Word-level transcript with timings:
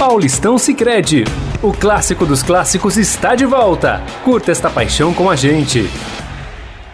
Paulistão 0.00 0.56
Sicredi. 0.56 1.24
O 1.62 1.74
clássico 1.74 2.24
dos 2.24 2.42
clássicos 2.42 2.96
está 2.96 3.34
de 3.34 3.44
volta. 3.44 4.00
Curta 4.24 4.50
esta 4.50 4.70
paixão 4.70 5.12
com 5.12 5.28
a 5.28 5.36
gente. 5.36 5.82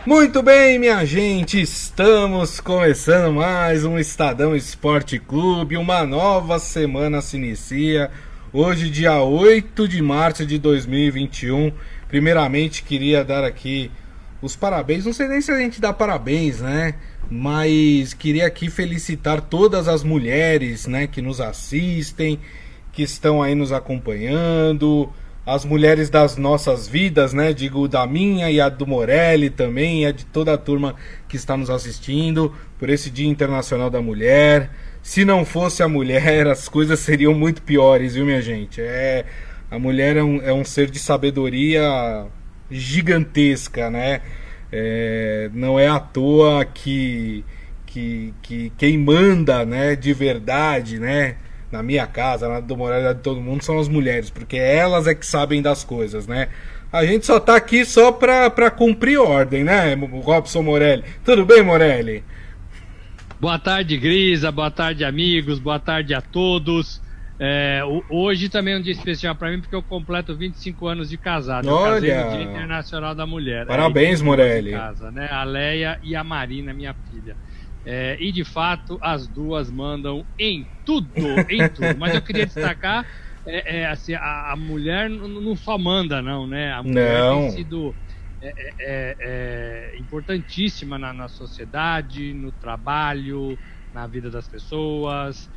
Muito 0.05 0.43
bem, 0.43 0.77
minha 0.77 1.05
gente, 1.05 1.61
estamos 1.61 2.59
começando 2.59 3.33
mais 3.33 3.85
um 3.85 3.97
Estadão 3.97 4.57
Esporte 4.57 5.21
Clube. 5.21 5.77
Uma 5.77 6.05
nova 6.05 6.59
semana 6.59 7.21
se 7.21 7.37
inicia. 7.37 8.11
Hoje, 8.53 8.91
dia 8.91 9.23
8 9.23 9.87
de 9.87 10.03
março 10.03 10.45
de 10.45 10.59
2021. 10.59 11.73
Primeiramente, 12.09 12.83
queria 12.83 13.23
dar 13.23 13.45
aqui 13.45 13.89
os 14.43 14.57
parabéns. 14.57 15.05
Não 15.05 15.13
sei 15.13 15.29
nem 15.29 15.41
se 15.41 15.53
a 15.53 15.59
gente 15.59 15.81
dá 15.81 15.93
parabéns, 15.93 16.61
né? 16.61 16.97
Mas 17.31 18.13
queria 18.15 18.49
aqui 18.49 18.69
felicitar 18.69 19.41
todas 19.43 19.87
as 19.87 20.03
mulheres, 20.03 20.89
né, 20.89 21.07
que 21.07 21.23
nos 21.23 21.41
assistem, 21.41 22.41
que 22.97 23.03
estão 23.03 23.43
aí 23.43 23.55
nos 23.55 23.73
acompanhando, 23.73 25.13
as 25.45 25.67
mulheres 25.67 26.09
das 26.09 26.39
nossas 26.39 26.89
vidas, 26.89 27.35
né? 27.35 27.53
Digo 27.53 27.87
da 27.87 28.07
minha 28.07 28.51
e 28.51 28.59
a 28.59 28.71
do 28.71 28.87
Morelli 28.87 29.51
também, 29.51 30.03
e 30.03 30.07
a 30.07 30.13
de 30.13 30.25
toda 30.25 30.55
a 30.55 30.57
turma 30.57 30.95
que 31.29 31.37
está 31.37 31.59
nos 31.59 31.69
assistindo 31.69 32.55
por 32.79 32.89
esse 32.89 33.11
Dia 33.11 33.29
Internacional 33.29 33.91
da 33.91 34.01
Mulher. 34.01 34.71
Se 35.03 35.27
não 35.27 35.45
fosse 35.45 35.83
a 35.83 35.89
mulher, 35.89 36.47
as 36.49 36.71
coisas 36.71 36.99
seriam 37.01 37.35
muito 37.35 37.61
piores, 37.61 38.15
viu, 38.15 38.25
minha 38.25 38.41
gente? 38.41 38.81
É, 38.81 39.27
a 39.71 39.79
mulher 39.79 40.17
é 40.17 40.23
um, 40.23 40.41
é 40.41 40.55
um 40.55 40.65
ser 40.65 40.91
de 40.91 40.99
sabedoria 40.99 42.25
gigantesca, 42.71 43.91
né? 43.91 44.23
É, 44.73 45.51
não 45.53 45.79
é 45.79 45.87
à 45.87 46.01
toa 46.01 46.65
que, 46.65 47.45
que, 47.85 48.33
que 48.41 48.73
quem 48.79 48.97
manda, 48.97 49.67
né, 49.67 49.95
de 49.95 50.15
verdade, 50.15 50.99
né, 50.99 51.37
na 51.77 51.83
minha 51.83 52.07
casa, 52.07 52.49
na 52.49 52.61
do 52.61 52.77
moralidade 52.77 53.19
de 53.19 53.25
todo 53.25 53.41
mundo, 53.41 53.63
são 53.63 53.79
as 53.79 53.89
mulheres, 53.89 54.31
porque 54.31 54.57
elas 54.57 55.07
é 55.07 55.15
que 55.15 55.27
sabem 55.27 55.61
das 55.61 55.85
coisas, 55.85 56.27
né? 56.27 56.49
A 56.91 57.05
gente 57.05 57.27
só 57.27 57.39
tá 57.39 57.57
aqui 57.57 57.85
só 57.85 58.11
pra, 58.11 58.49
pra 58.49 58.71
cumprir 58.71 59.19
ordem, 59.19 59.63
né, 59.63 59.95
Robson 60.23 60.63
Morelli? 60.63 61.05
Tudo 61.25 61.45
bem, 61.45 61.63
Morelli? 61.63 62.25
Boa 63.39 63.59
tarde, 63.59 63.99
Grisa. 63.99 64.51
Boa 64.51 64.71
tarde, 64.71 65.05
amigos. 65.05 65.59
Boa 65.59 65.79
tarde 65.79 66.15
a 66.15 66.23
todos. 66.23 67.03
É, 67.39 67.83
hoje 68.09 68.49
também 68.49 68.73
é 68.73 68.79
um 68.79 68.81
dia 68.81 68.95
especial 68.95 69.35
para 69.35 69.51
mim 69.51 69.61
porque 69.61 69.77
eu 69.77 69.83
completo 69.83 70.35
25 70.35 70.87
anos 70.87 71.11
de 71.11 71.19
casado. 71.19 71.69
Olha! 71.69 72.07
Eu 72.07 72.15
casei 72.15 72.25
no 72.25 72.31
Dia 72.31 72.43
Internacional 72.51 73.15
da 73.15 73.27
Mulher. 73.27 73.67
Parabéns, 73.67 74.23
Morelli. 74.23 74.73
Casa, 74.73 75.11
né? 75.11 75.29
A 75.31 75.45
Leia 75.45 76.01
e 76.03 76.17
a 76.17 76.25
Marina, 76.25 76.73
minha 76.73 76.95
filha. 77.11 77.37
É, 77.87 78.17
e 78.21 78.33
de 78.33 78.45
fato, 78.45 78.99
as 79.01 79.29
duas 79.29 79.71
mandam 79.71 80.27
em 80.39 80.67
tudo, 80.85 81.15
em 81.49 81.69
tudo. 81.69 81.97
Mas 81.99 82.15
eu 82.15 82.23
queria 82.23 82.45
destacar, 82.45 83.07
é, 83.47 83.79
é 83.79 83.87
assim, 83.87 84.15
a, 84.15 84.53
a 84.53 84.57
mulher 84.57 85.09
não 85.09 85.55
só 85.57 85.79
manda, 85.79 86.21
não, 86.21 86.47
né? 86.47 86.73
A 86.73 86.83
mulher 86.83 87.21
não. 87.21 87.41
tem 87.43 87.51
sido 87.51 87.95
é, 88.43 88.49
é, 88.81 89.17
é, 89.21 89.99
importantíssima 90.01 90.99
na, 90.99 91.13
na 91.13 91.29
sociedade, 91.29 92.35
no 92.35 92.51
trabalho, 92.51 93.57
na 93.93 94.07
vida 94.07 94.31
das 94.31 94.49
pessoas, 94.49 95.49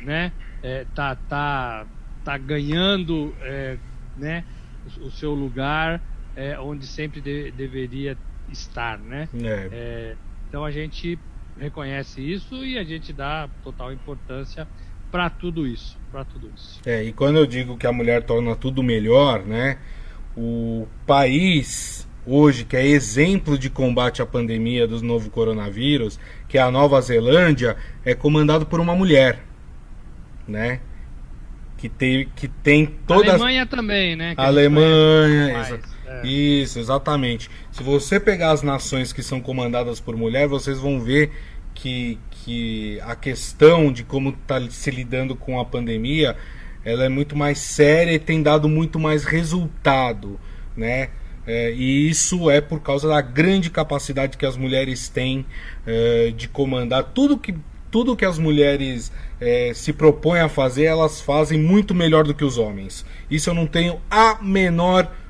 né? 0.00 0.32
é, 0.62 0.84
tá, 0.94 1.14
tá, 1.16 1.86
tá 2.24 2.38
ganhando 2.38 3.36
é, 3.42 3.78
né, 4.16 4.44
o, 4.84 5.06
o, 5.06 5.10
seu 5.10 5.34
lugar 5.34 6.02
é, 6.34 6.58
onde 6.58 6.86
sempre 6.86 7.20
de, 7.20 7.50
deveria 7.52 8.18
estar, 8.48 8.98
né? 8.98 9.28
É. 9.72 10.16
então 10.48 10.64
a 10.64 10.70
gente 10.70 11.18
reconhece 11.58 12.20
isso 12.20 12.64
e 12.64 12.78
a 12.78 12.84
gente 12.84 13.12
dá 13.12 13.48
total 13.62 13.92
importância 13.92 14.66
para 15.10 15.28
tudo 15.28 15.66
isso, 15.66 15.98
para 16.10 16.24
tudo 16.24 16.50
isso. 16.54 16.80
É, 16.84 17.02
e 17.02 17.12
quando 17.12 17.36
eu 17.36 17.46
digo 17.46 17.76
que 17.76 17.86
a 17.86 17.92
mulher 17.92 18.22
torna 18.22 18.54
tudo 18.54 18.82
melhor, 18.82 19.44
né? 19.44 19.78
O 20.36 20.86
país 21.06 22.06
hoje 22.26 22.64
que 22.64 22.76
é 22.76 22.86
exemplo 22.86 23.58
de 23.58 23.70
combate 23.70 24.20
à 24.20 24.26
pandemia 24.26 24.86
do 24.86 25.02
novo 25.02 25.30
coronavírus, 25.30 26.20
que 26.46 26.58
é 26.58 26.60
a 26.60 26.70
Nova 26.70 27.00
Zelândia, 27.00 27.76
é 28.04 28.14
comandado 28.14 28.66
por 28.66 28.80
uma 28.80 28.94
mulher 28.94 29.48
né? 30.48 30.80
Que 31.76 31.88
tem, 31.88 32.28
que 32.34 32.48
tem 32.48 32.86
todas. 33.06 33.28
A 33.28 33.34
Alemanha 33.34 33.66
também, 33.66 34.16
né? 34.16 34.34
A 34.36 34.46
Alemanha. 34.46 35.80
É. 36.08 36.26
isso, 36.26 36.78
exatamente. 36.78 37.50
Se 37.70 37.82
você 37.82 38.18
pegar 38.18 38.52
as 38.52 38.62
nações 38.62 39.12
que 39.12 39.22
são 39.22 39.40
comandadas 39.40 40.00
por 40.00 40.16
mulher, 40.16 40.48
vocês 40.48 40.78
vão 40.78 41.00
ver 41.00 41.30
que, 41.74 42.18
que 42.30 43.00
a 43.02 43.14
questão 43.14 43.92
de 43.92 44.02
como 44.02 44.30
está 44.30 44.60
se 44.70 44.90
lidando 44.90 45.36
com 45.36 45.60
a 45.60 45.64
pandemia, 45.64 46.36
ela 46.84 47.04
é 47.04 47.08
muito 47.08 47.36
mais 47.36 47.58
séria 47.58 48.12
e 48.12 48.18
tem 48.18 48.42
dado 48.42 48.68
muito 48.68 48.98
mais 48.98 49.24
resultado, 49.24 50.38
né? 50.76 51.10
É, 51.46 51.72
e 51.72 52.10
isso 52.10 52.50
é 52.50 52.60
por 52.60 52.80
causa 52.80 53.08
da 53.08 53.22
grande 53.22 53.70
capacidade 53.70 54.36
que 54.36 54.44
as 54.44 54.56
mulheres 54.56 55.08
têm 55.08 55.46
é, 55.86 56.30
de 56.36 56.46
comandar 56.46 57.04
tudo 57.04 57.38
que 57.38 57.54
tudo 57.90 58.14
que 58.14 58.24
as 58.24 58.38
mulheres 58.38 59.10
é, 59.40 59.72
se 59.74 59.94
propõem 59.94 60.40
a 60.40 60.48
fazer, 60.48 60.84
elas 60.84 61.22
fazem 61.22 61.58
muito 61.58 61.94
melhor 61.94 62.24
do 62.24 62.34
que 62.34 62.44
os 62.44 62.58
homens. 62.58 63.04
Isso 63.30 63.48
eu 63.48 63.54
não 63.54 63.66
tenho 63.66 63.98
a 64.10 64.38
menor 64.42 65.10
dúvida, 65.10 65.27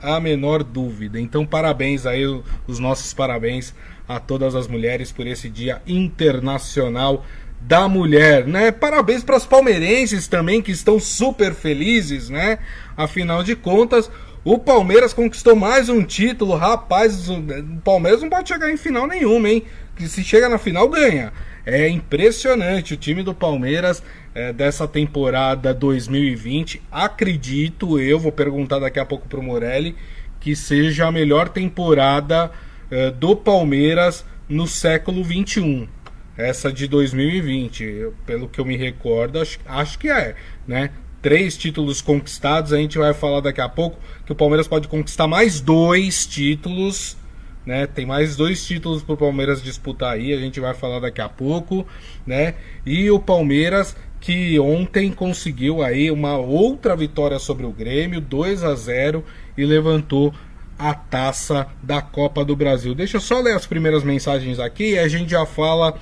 a 0.00 0.18
menor 0.20 0.62
dúvida. 0.62 1.20
Então, 1.20 1.46
parabéns 1.46 2.06
aí, 2.06 2.24
os 2.66 2.78
nossos 2.78 3.12
parabéns 3.12 3.74
a 4.08 4.18
todas 4.18 4.54
as 4.54 4.66
mulheres 4.66 5.12
por 5.12 5.26
esse 5.26 5.48
Dia 5.48 5.80
Internacional 5.86 7.24
da 7.60 7.88
Mulher, 7.88 8.46
né? 8.46 8.72
Parabéns 8.72 9.22
para 9.22 9.36
as 9.36 9.46
palmeirenses 9.46 10.26
também 10.26 10.62
que 10.62 10.72
estão 10.72 10.98
super 10.98 11.54
felizes, 11.54 12.30
né? 12.30 12.58
Afinal 12.96 13.42
de 13.42 13.54
contas, 13.54 14.10
o 14.42 14.58
Palmeiras 14.58 15.12
conquistou 15.12 15.54
mais 15.54 15.88
um 15.88 16.02
título, 16.02 16.56
rapaz. 16.56 17.28
O 17.28 17.42
Palmeiras 17.84 18.22
não 18.22 18.30
pode 18.30 18.48
chegar 18.48 18.70
em 18.70 18.76
final 18.76 19.06
nenhuma, 19.06 19.50
hein? 19.50 19.62
Que 19.94 20.08
se 20.08 20.24
chega 20.24 20.48
na 20.48 20.56
final 20.56 20.88
ganha. 20.88 21.32
É 21.66 21.86
impressionante 21.88 22.94
o 22.94 22.96
time 22.96 23.22
do 23.22 23.34
Palmeiras 23.34 24.02
é, 24.34 24.52
dessa 24.52 24.86
temporada 24.86 25.74
2020. 25.74 26.82
Acredito 26.90 27.98
eu, 27.98 28.18
vou 28.18 28.32
perguntar 28.32 28.78
daqui 28.78 28.98
a 28.98 29.04
pouco 29.04 29.28
pro 29.28 29.42
Morelli, 29.42 29.96
que 30.38 30.54
seja 30.56 31.06
a 31.06 31.12
melhor 31.12 31.48
temporada 31.48 32.50
é, 32.90 33.10
do 33.10 33.36
Palmeiras 33.36 34.24
no 34.48 34.66
século 34.66 35.22
21. 35.22 35.86
Essa 36.36 36.72
de 36.72 36.86
2020, 36.86 38.12
pelo 38.24 38.48
que 38.48 38.60
eu 38.60 38.64
me 38.64 38.76
recordo, 38.76 39.40
acho, 39.40 39.58
acho 39.66 39.98
que 39.98 40.08
é, 40.08 40.34
né? 40.66 40.90
Três 41.20 41.54
títulos 41.58 42.00
conquistados, 42.00 42.72
a 42.72 42.78
gente 42.78 42.96
vai 42.96 43.12
falar 43.12 43.40
daqui 43.40 43.60
a 43.60 43.68
pouco 43.68 43.98
que 44.24 44.32
o 44.32 44.34
Palmeiras 44.34 44.66
pode 44.66 44.88
conquistar 44.88 45.26
mais 45.26 45.60
dois 45.60 46.26
títulos 46.26 47.18
né? 47.64 47.86
Tem 47.86 48.06
mais 48.06 48.36
dois 48.36 48.66
títulos 48.66 49.02
para 49.02 49.14
o 49.14 49.16
Palmeiras 49.16 49.62
disputar 49.62 50.14
aí, 50.14 50.32
a 50.32 50.38
gente 50.38 50.58
vai 50.60 50.74
falar 50.74 51.00
daqui 51.00 51.20
a 51.20 51.28
pouco, 51.28 51.86
né? 52.26 52.54
E 52.84 53.10
o 53.10 53.18
Palmeiras 53.18 53.96
que 54.20 54.58
ontem 54.60 55.10
conseguiu 55.10 55.82
aí 55.82 56.10
uma 56.10 56.36
outra 56.36 56.94
vitória 56.94 57.38
sobre 57.38 57.64
o 57.64 57.72
Grêmio, 57.72 58.20
2 58.20 58.62
a 58.62 58.74
0 58.74 59.24
e 59.56 59.64
levantou 59.64 60.34
a 60.78 60.94
taça 60.94 61.66
da 61.82 62.02
Copa 62.02 62.44
do 62.44 62.54
Brasil. 62.54 62.94
Deixa 62.94 63.16
eu 63.16 63.20
só 63.20 63.40
ler 63.40 63.54
as 63.54 63.66
primeiras 63.66 64.04
mensagens 64.04 64.58
aqui 64.58 64.92
e 64.92 64.98
a 64.98 65.08
gente 65.08 65.30
já 65.30 65.46
fala 65.46 65.98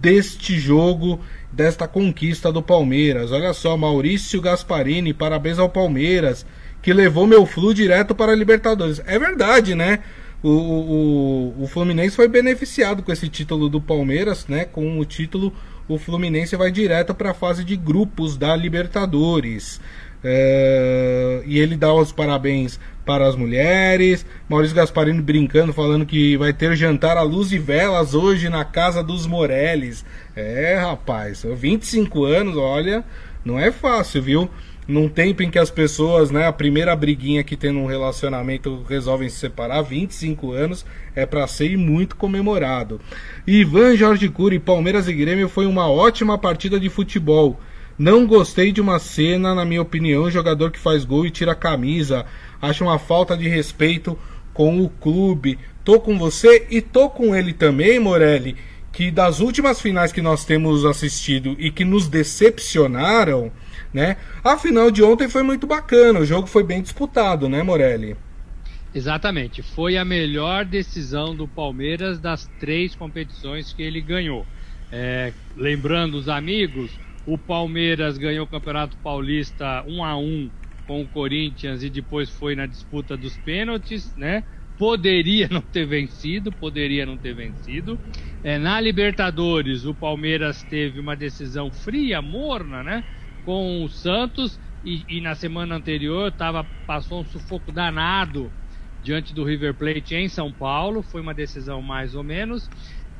deste 0.00 0.58
jogo, 0.58 1.20
desta 1.50 1.88
conquista 1.88 2.52
do 2.52 2.62
Palmeiras. 2.62 3.32
Olha 3.32 3.52
só, 3.52 3.76
Maurício 3.76 4.40
Gasparini, 4.40 5.12
parabéns 5.12 5.58
ao 5.58 5.68
Palmeiras, 5.68 6.46
que 6.80 6.92
levou 6.92 7.26
meu 7.26 7.44
flu 7.46 7.74
direto 7.74 8.14
para 8.14 8.32
a 8.32 8.36
Libertadores. 8.36 9.02
É 9.06 9.18
verdade, 9.18 9.74
né? 9.74 10.00
o, 10.42 10.48
o, 10.48 11.64
o 11.64 11.66
Fluminense 11.66 12.16
foi 12.16 12.26
beneficiado 12.26 13.02
com 13.02 13.12
esse 13.12 13.28
título 13.28 13.68
do 13.68 13.80
Palmeiras, 13.80 14.46
né? 14.46 14.64
Com 14.64 14.98
o 14.98 15.04
título, 15.04 15.52
o 15.94 15.98
Fluminense 15.98 16.54
vai 16.56 16.70
direto 16.70 17.14
para 17.14 17.32
a 17.32 17.34
fase 17.34 17.64
de 17.64 17.76
grupos 17.76 18.36
da 18.36 18.54
Libertadores. 18.54 19.80
É, 20.22 21.42
e 21.46 21.58
ele 21.58 21.76
dá 21.76 21.92
os 21.92 22.12
parabéns 22.12 22.78
para 23.04 23.26
as 23.26 23.34
mulheres. 23.34 24.24
Maurício 24.48 24.76
Gasparini 24.76 25.20
brincando, 25.20 25.72
falando 25.72 26.06
que 26.06 26.36
vai 26.36 26.52
ter 26.52 26.76
jantar 26.76 27.16
à 27.16 27.22
luz 27.22 27.48
de 27.48 27.58
velas 27.58 28.14
hoje 28.14 28.48
na 28.48 28.64
casa 28.64 29.02
dos 29.02 29.26
Moreles. 29.26 30.04
É, 30.36 30.76
rapaz, 30.76 31.42
25 31.44 32.24
anos, 32.24 32.56
olha, 32.56 33.04
não 33.44 33.58
é 33.58 33.72
fácil, 33.72 34.22
viu? 34.22 34.50
Num 34.90 35.08
tempo 35.08 35.42
em 35.42 35.50
que 35.50 35.58
as 35.58 35.70
pessoas, 35.70 36.30
né, 36.30 36.46
a 36.46 36.52
primeira 36.52 36.94
briguinha 36.96 37.44
que 37.44 37.56
tem 37.56 37.72
num 37.72 37.86
relacionamento 37.86 38.84
resolvem 38.88 39.28
se 39.28 39.36
separar, 39.36 39.82
25 39.82 40.52
anos, 40.52 40.84
é 41.14 41.24
para 41.24 41.46
ser 41.46 41.76
muito 41.78 42.16
comemorado. 42.16 43.00
Ivan 43.46 43.96
Jorge 43.96 44.28
Cury, 44.28 44.58
Palmeiras 44.58 45.08
e 45.08 45.12
Grêmio 45.12 45.48
foi 45.48 45.66
uma 45.66 45.88
ótima 45.88 46.36
partida 46.36 46.78
de 46.78 46.88
futebol. 46.88 47.58
Não 47.96 48.26
gostei 48.26 48.72
de 48.72 48.80
uma 48.80 48.98
cena, 48.98 49.54
na 49.54 49.64
minha 49.64 49.82
opinião, 49.82 50.30
jogador 50.30 50.70
que 50.70 50.78
faz 50.78 51.04
gol 51.04 51.24
e 51.24 51.30
tira 51.30 51.52
a 51.52 51.56
camisa. 51.56 52.26
Acho 52.60 52.84
uma 52.84 52.98
falta 52.98 53.36
de 53.36 53.48
respeito 53.48 54.18
com 54.52 54.80
o 54.82 54.88
clube. 54.88 55.58
Tô 55.84 56.00
com 56.00 56.18
você 56.18 56.66
e 56.70 56.80
tô 56.80 57.08
com 57.08 57.34
ele 57.34 57.52
também, 57.52 57.98
Morelli 57.98 58.56
que 58.92 59.10
das 59.10 59.40
últimas 59.40 59.80
finais 59.80 60.12
que 60.12 60.20
nós 60.20 60.44
temos 60.44 60.84
assistido 60.84 61.56
e 61.58 61.70
que 61.70 61.84
nos 61.84 62.08
decepcionaram, 62.08 63.50
né? 63.92 64.16
A 64.42 64.56
final 64.56 64.90
de 64.90 65.02
ontem 65.02 65.28
foi 65.28 65.42
muito 65.42 65.66
bacana, 65.66 66.20
o 66.20 66.26
jogo 66.26 66.46
foi 66.46 66.62
bem 66.62 66.82
disputado, 66.82 67.48
né, 67.48 67.62
Morelli? 67.62 68.16
Exatamente, 68.94 69.62
foi 69.62 69.96
a 69.96 70.04
melhor 70.04 70.64
decisão 70.64 71.34
do 71.34 71.46
Palmeiras 71.46 72.18
das 72.18 72.50
três 72.58 72.94
competições 72.94 73.72
que 73.72 73.82
ele 73.82 74.00
ganhou. 74.00 74.44
É, 74.90 75.32
lembrando 75.56 76.14
os 76.14 76.28
amigos, 76.28 76.90
o 77.24 77.38
Palmeiras 77.38 78.18
ganhou 78.18 78.44
o 78.44 78.48
Campeonato 78.48 78.96
Paulista 78.96 79.84
1 79.86 80.04
a 80.04 80.16
1 80.16 80.50
com 80.86 81.02
o 81.02 81.06
Corinthians 81.06 81.84
e 81.84 81.88
depois 81.88 82.28
foi 82.28 82.56
na 82.56 82.66
disputa 82.66 83.16
dos 83.16 83.36
pênaltis, 83.38 84.12
né? 84.16 84.42
Poderia 84.76 85.46
não 85.48 85.60
ter 85.60 85.86
vencido, 85.86 86.50
poderia 86.50 87.06
não 87.06 87.16
ter 87.16 87.32
vencido. 87.32 87.96
É, 88.42 88.58
na 88.58 88.80
Libertadores, 88.80 89.84
o 89.84 89.94
Palmeiras 89.94 90.64
teve 90.64 90.98
uma 90.98 91.14
decisão 91.14 91.70
fria, 91.70 92.20
morna, 92.20 92.82
né? 92.82 93.04
Com 93.50 93.82
o 93.82 93.88
Santos 93.88 94.60
e, 94.84 95.02
e 95.08 95.20
na 95.20 95.34
semana 95.34 95.74
anterior 95.74 96.30
tava, 96.30 96.62
passou 96.86 97.20
um 97.20 97.24
sufoco 97.24 97.72
danado 97.72 98.48
diante 99.02 99.34
do 99.34 99.42
River 99.42 99.74
Plate 99.74 100.14
em 100.14 100.28
São 100.28 100.52
Paulo. 100.52 101.02
Foi 101.02 101.20
uma 101.20 101.34
decisão 101.34 101.82
mais 101.82 102.14
ou 102.14 102.22
menos. 102.22 102.68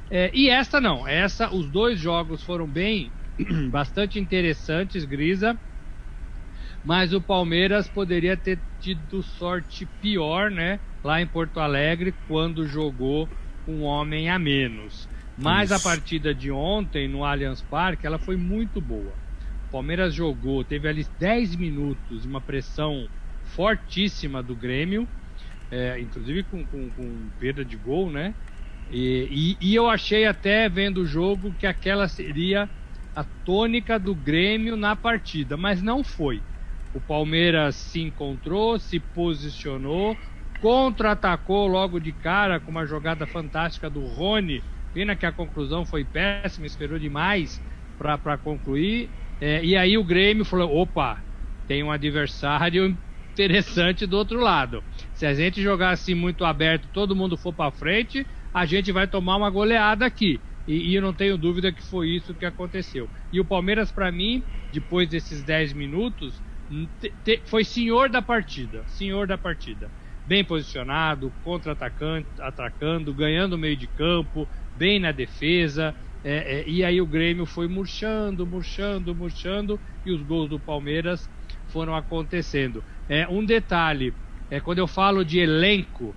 É, 0.09 0.31
e 0.33 0.49
essa 0.49 0.81
não, 0.81 1.05
essa, 1.09 1.53
os 1.53 1.69
dois 1.73 1.99
jogos 1.99 2.45
foram 2.45 2.69
bem, 2.69 3.11
bastante 3.73 4.21
interessantes, 4.21 5.05
Grisa. 5.05 5.59
Mas 6.85 7.13
o 7.13 7.21
Palmeiras 7.21 7.89
poderia 7.89 8.37
ter 8.37 8.63
tido 8.79 9.25
sorte 9.25 9.85
pior, 10.01 10.49
né? 10.49 10.79
Lá 11.03 11.21
em 11.21 11.27
Porto 11.27 11.59
Alegre, 11.59 12.15
quando 12.29 12.69
jogou 12.69 13.29
um 13.67 13.83
homem 13.83 14.31
a 14.31 14.39
menos. 14.39 15.09
Mas 15.37 15.73
Isso. 15.73 15.75
a 15.75 15.81
partida 15.81 16.33
de 16.33 16.53
ontem 16.53 17.09
no 17.09 17.25
Allianz 17.25 17.63
Parque, 17.63 18.07
ela 18.07 18.21
foi 18.21 18.37
muito 18.37 18.81
boa. 18.81 19.19
Palmeiras 19.71 20.15
jogou, 20.15 20.65
teve 20.65 20.89
ali 20.89 21.07
10 21.19 21.57
minutos, 21.57 22.25
uma 22.25 22.41
pressão 22.41 23.09
fortíssima 23.43 24.43
do 24.43 24.57
Grêmio 24.57 25.09
é, 25.71 26.01
inclusive 26.01 26.43
com, 26.45 26.67
com, 26.67 26.91
com, 26.91 27.31
perda 27.39 27.65
de 27.65 27.77
gol, 27.77 28.11
né? 28.11 28.35
E, 28.91 29.57
e, 29.61 29.69
e, 29.71 29.75
eu 29.75 29.89
achei 29.89 30.27
até 30.27 30.69
vendo 30.69 31.03
o 31.03 31.07
jogo 31.07 31.55
que 31.55 31.67
aquela 31.67 32.09
seria 32.09 32.69
a 33.15 33.23
tônica 33.23 33.99
do 33.99 34.15
Grêmio 34.15 34.77
na 34.77 34.97
partida, 34.97 35.57
mas 35.57 35.81
não 35.81 36.03
foi. 36.03 36.43
O 36.93 37.01
Palmeiras 37.01 37.77
se 37.77 38.01
encontrou, 38.01 38.81
se 38.81 38.99
posicionou, 38.99 40.17
contra-atacou 40.61 41.69
logo 41.69 42.01
de 42.01 42.13
cara 42.13 42.59
com 42.59 42.73
uma 42.73 42.85
jogada 42.85 43.27
fantástica 43.29 43.89
do 43.89 44.01
Rony. 44.01 44.61
Pena 44.93 45.15
que 45.15 45.25
a 45.25 45.31
conclusão 45.31 45.87
foi 45.87 46.05
péssima, 46.05 46.67
esperou 46.67 46.99
demais 46.99 47.63
para 47.97 48.37
concluir. 48.37 49.09
É, 49.41 49.65
e 49.65 49.77
aí 49.77 49.97
o 49.97 50.05
Grêmio 50.05 50.45
falou: 50.45 50.77
opa, 50.77 51.25
tem 51.67 51.83
um 51.83 51.91
adversário 51.91 52.99
interessante 53.33 54.07
do 54.07 54.17
outro 54.17 54.41
lado. 54.41 54.85
Se 55.15 55.25
a 55.25 55.33
gente 55.35 55.63
jogar 55.63 55.91
assim 55.91 56.15
muito 56.15 56.45
aberto, 56.45 56.89
todo 56.93 57.17
mundo 57.17 57.37
for 57.39 57.53
para 57.55 57.73
frente, 57.73 58.27
a 58.53 58.67
gente 58.67 58.93
vai 58.93 59.09
tomar 59.09 59.37
uma 59.37 59.51
goleada 59.51 60.05
aqui. 60.05 60.43
E, 60.67 60.91
e, 60.91 60.95
eu 60.95 61.03
não 61.03 61.15
tenho 61.15 61.39
dúvida 61.39 61.73
que 61.73 61.83
foi 61.83 62.11
isso 62.11 62.35
que 62.35 62.45
aconteceu. 62.45 63.11
E 63.33 63.41
o 63.41 63.45
Palmeiras, 63.45 63.91
para 63.91 64.13
mim, 64.13 64.45
depois 64.71 65.09
desses 65.09 65.43
10 65.43 65.73
minutos, 65.73 66.43
te, 67.01 67.11
te, 67.25 67.43
foi 67.47 67.65
senhor 67.65 68.11
da 68.11 68.21
partida. 68.21 68.85
Senhor 68.87 69.27
da 69.27 69.39
partida. 69.39 69.91
Bem 70.25 70.45
posicionado, 70.45 71.35
contra-atacando, 71.41 72.29
atacando, 72.41 73.15
ganhando 73.15 73.55
o 73.55 73.59
meio 73.59 73.77
de 73.77 73.89
campo, 73.89 74.49
bem 74.75 75.01
na 75.01 75.13
defesa. 75.13 75.97
É, 76.23 76.61
é, 76.61 76.69
e 76.69 76.85
aí 76.85 77.01
o 77.01 77.07
Grêmio 77.07 77.47
foi 77.47 77.67
murchando, 77.67 78.47
murchando, 78.47 79.15
murchando, 79.15 79.81
e 80.05 80.13
os 80.13 80.23
gols 80.23 80.51
do 80.51 80.61
Palmeiras 80.61 81.29
foram 81.69 81.95
acontecendo. 81.95 82.85
É, 83.09 83.27
um 83.29 83.45
detalhe, 83.45 84.15
é, 84.51 84.61
quando 84.61 84.79
eu 84.79 84.87
falo 84.87 85.25
de 85.25 85.39
elenco, 85.39 86.15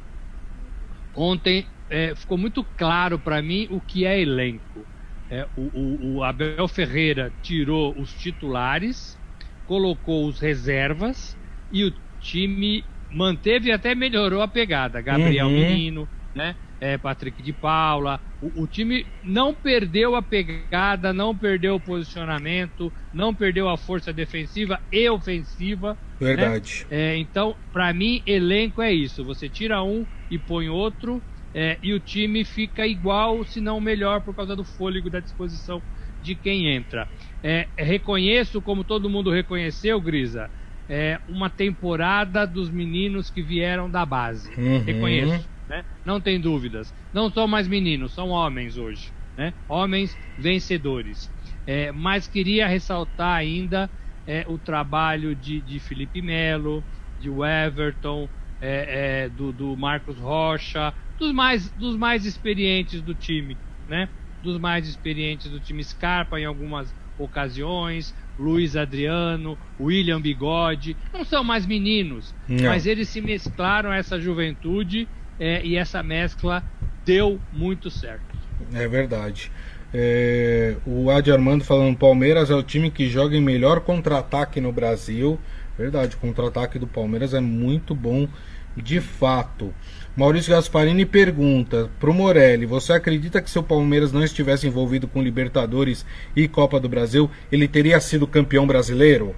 ontem 1.15 1.67
é, 1.89 2.15
ficou 2.15 2.37
muito 2.37 2.63
claro 2.63 3.17
para 3.17 3.41
mim 3.41 3.67
o 3.69 3.79
que 3.79 4.05
é 4.05 4.19
elenco. 4.19 4.85
É, 5.29 5.47
o, 5.55 5.61
o, 5.61 6.17
o, 6.17 6.23
Abel 6.23 6.67
Ferreira 6.67 7.33
tirou 7.41 7.99
os 7.99 8.13
titulares, 8.13 9.17
colocou 9.65 10.27
os 10.27 10.39
reservas 10.39 11.37
e 11.71 11.85
o 11.85 11.93
time 12.19 12.83
manteve 13.09 13.69
e 13.69 13.71
até 13.71 13.95
melhorou 13.95 14.41
a 14.41 14.47
pegada. 14.47 15.01
Gabriel 15.01 15.47
uhum. 15.47 15.53
Menino, 15.53 16.09
né? 16.35 16.55
É, 16.83 16.97
Patrick 16.97 17.41
de 17.41 17.53
Paula. 17.53 18.19
O, 18.41 18.63
o, 18.63 18.67
time 18.67 19.07
não 19.23 19.53
perdeu 19.53 20.17
a 20.17 20.21
pegada, 20.21 21.13
não 21.13 21.33
perdeu 21.33 21.75
o 21.75 21.79
posicionamento, 21.79 22.91
não 23.13 23.33
perdeu 23.33 23.69
a 23.69 23.77
força 23.77 24.11
defensiva 24.11 24.81
e 24.91 25.09
ofensiva. 25.09 25.97
Né? 26.19 26.35
Verdade. 26.35 26.85
Né? 26.91 27.13
É, 27.13 27.17
então, 27.17 27.55
para 27.71 27.93
mim, 27.93 28.21
elenco 28.25 28.81
é 28.81 28.91
isso. 28.91 29.23
Você 29.23 29.47
tira 29.47 29.81
um 29.81 30.05
e 30.29 30.37
põe 30.37 30.67
outro. 30.67 31.21
É, 31.55 31.77
e 31.81 31.93
o 31.93 31.99
time 31.99 32.43
fica 32.43 32.85
igual, 32.85 33.45
se 33.45 33.61
não 33.61 33.79
melhor, 33.79 34.19
por 34.21 34.35
causa 34.35 34.53
do 34.53 34.65
fôlego 34.65 35.09
da 35.09 35.21
disposição 35.21 35.81
de 36.21 36.35
quem 36.35 36.67
entra. 36.67 37.07
É, 37.41 37.67
reconheço, 37.77 38.61
como 38.61 38.83
todo 38.83 39.09
mundo 39.09 39.31
reconheceu, 39.31 40.01
Grisa, 40.01 40.49
é, 40.89 41.19
uma 41.29 41.49
temporada 41.49 42.45
dos 42.45 42.69
meninos 42.69 43.29
que 43.29 43.41
vieram 43.41 43.89
da 43.89 44.05
base. 44.05 44.49
Uhum. 44.57 44.83
Reconheço 44.83 45.52
né? 45.67 45.83
Não 46.05 46.19
tem 46.19 46.39
dúvidas. 46.39 46.93
Não 47.13 47.29
são 47.29 47.47
mais 47.47 47.67
meninos, 47.67 48.13
são 48.13 48.29
homens 48.29 48.77
hoje, 48.77 49.11
né? 49.37 49.53
Homens 49.67 50.17
vencedores. 50.37 51.31
É, 51.65 51.91
mas 51.91 52.27
queria 52.27 52.67
ressaltar 52.67 53.35
ainda 53.35 53.89
é, 54.25 54.45
o 54.47 54.57
trabalho 54.57 55.35
de, 55.35 55.61
de 55.61 55.79
Felipe 55.79 56.21
Melo, 56.21 56.83
de 57.19 57.29
Everton, 57.29 58.29
é, 58.59 59.23
é, 59.25 59.29
do, 59.29 59.51
do, 59.51 59.75
Marcos 59.75 60.17
Rocha, 60.17 60.93
dos 61.19 61.33
mais, 61.33 61.69
dos 61.71 61.97
mais 61.97 62.25
experientes 62.25 63.01
do 63.01 63.13
time, 63.13 63.57
né? 63.87 64.09
Dos 64.41 64.57
mais 64.59 64.87
experientes 64.87 65.49
do 65.49 65.59
time 65.59 65.83
Scarpa 65.83 66.39
em 66.39 66.45
algumas 66.45 66.93
ocasiões, 67.17 68.13
Luiz 68.37 68.75
Adriano, 68.75 69.57
William 69.79 70.19
Bigode, 70.19 70.97
não 71.13 71.23
são 71.23 71.43
mais 71.43 71.65
meninos, 71.65 72.33
não. 72.47 72.65
mas 72.65 72.85
eles 72.85 73.09
se 73.09 73.21
mesclaram 73.21 73.91
a 73.91 73.95
essa 73.95 74.19
juventude 74.19 75.07
é, 75.39 75.65
e 75.65 75.77
essa 75.77 76.01
mescla 76.03 76.63
deu 77.05 77.39
muito 77.51 77.89
certo. 77.89 78.35
É 78.73 78.87
verdade. 78.87 79.51
É, 79.93 80.75
o 80.85 81.11
Adi 81.11 81.31
Armando 81.31 81.63
falando 81.63 81.95
Palmeiras 81.97 82.49
é 82.49 82.55
o 82.55 82.63
time 82.63 82.89
que 82.89 83.07
joga 83.07 83.35
em 83.35 83.41
melhor 83.41 83.81
contra-ataque 83.81 84.59
no 84.59 84.71
Brasil. 84.71 85.39
Verdade, 85.77 86.15
o 86.15 86.19
contra-ataque 86.19 86.79
do 86.79 86.87
Palmeiras 86.87 87.33
é 87.33 87.39
muito 87.39 87.93
bom 87.93 88.27
de 88.75 88.99
fato. 88.99 89.73
Maurício 90.15 90.51
Gasparini 90.51 91.05
pergunta 91.05 91.89
pro 91.99 92.13
Morelli: 92.13 92.65
Você 92.65 92.93
acredita 92.93 93.41
que 93.41 93.49
se 93.49 93.59
o 93.59 93.63
Palmeiras 93.63 94.11
não 94.11 94.23
estivesse 94.23 94.67
envolvido 94.67 95.07
com 95.07 95.21
Libertadores 95.21 96.05
e 96.35 96.47
Copa 96.47 96.79
do 96.79 96.89
Brasil, 96.89 97.29
ele 97.51 97.67
teria 97.67 97.99
sido 97.99 98.27
campeão 98.27 98.65
brasileiro? 98.65 99.35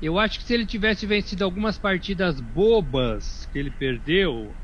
Eu 0.00 0.18
acho 0.18 0.38
que 0.38 0.44
se 0.44 0.54
ele 0.54 0.66
tivesse 0.66 1.06
vencido 1.06 1.44
algumas 1.44 1.76
partidas 1.78 2.40
bobas 2.40 3.46
que 3.46 3.58
ele 3.58 3.70
perdeu, 3.70 4.56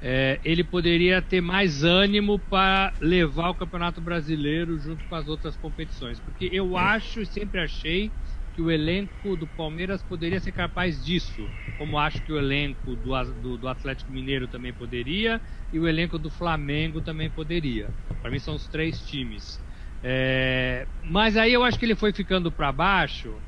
é, 0.00 0.40
ele 0.44 0.62
poderia 0.64 1.22
ter 1.22 1.40
mais 1.40 1.82
ânimo 1.82 2.38
para 2.38 2.94
levar 3.00 3.50
o 3.50 3.54
Campeonato 3.54 4.00
Brasileiro 4.02 4.78
junto 4.78 5.06
com 5.06 5.14
as 5.14 5.26
outras 5.28 5.56
competições. 5.56 6.20
Porque 6.20 6.48
eu 6.52 6.76
acho 6.76 7.20
e 7.22 7.26
sempre 7.26 7.60
achei 7.60 8.12
que 8.52 8.60
o 8.60 8.70
elenco 8.70 9.34
do 9.36 9.48
Palmeiras 9.48 10.02
poderia 10.02 10.40
ser 10.40 10.52
capaz 10.52 11.02
disso. 11.02 11.54
Como 11.74 11.96
acho 11.98 12.22
que 12.22 12.32
o 12.32 12.38
elenco 12.38 12.94
do, 12.94 13.12
do, 13.40 13.56
do 13.58 13.68
Atlético 13.68 14.12
Mineiro 14.12 14.46
também 14.46 14.74
poderia 14.74 15.40
e 15.72 15.78
o 15.80 15.88
elenco 15.88 16.18
do 16.18 16.30
Flamengo 16.30 17.00
também 17.00 17.30
poderia. 17.30 17.94
Para 18.20 18.30
mim 18.30 18.38
são 18.38 18.54
os 18.54 18.68
três 18.68 19.00
times. 19.02 19.60
É, 20.02 20.86
mas 21.02 21.36
aí 21.36 21.52
eu 21.52 21.62
acho 21.64 21.78
que 21.78 21.84
ele 21.86 21.96
foi 21.96 22.12
ficando 22.12 22.52
para 22.52 22.72
baixo 22.72 23.42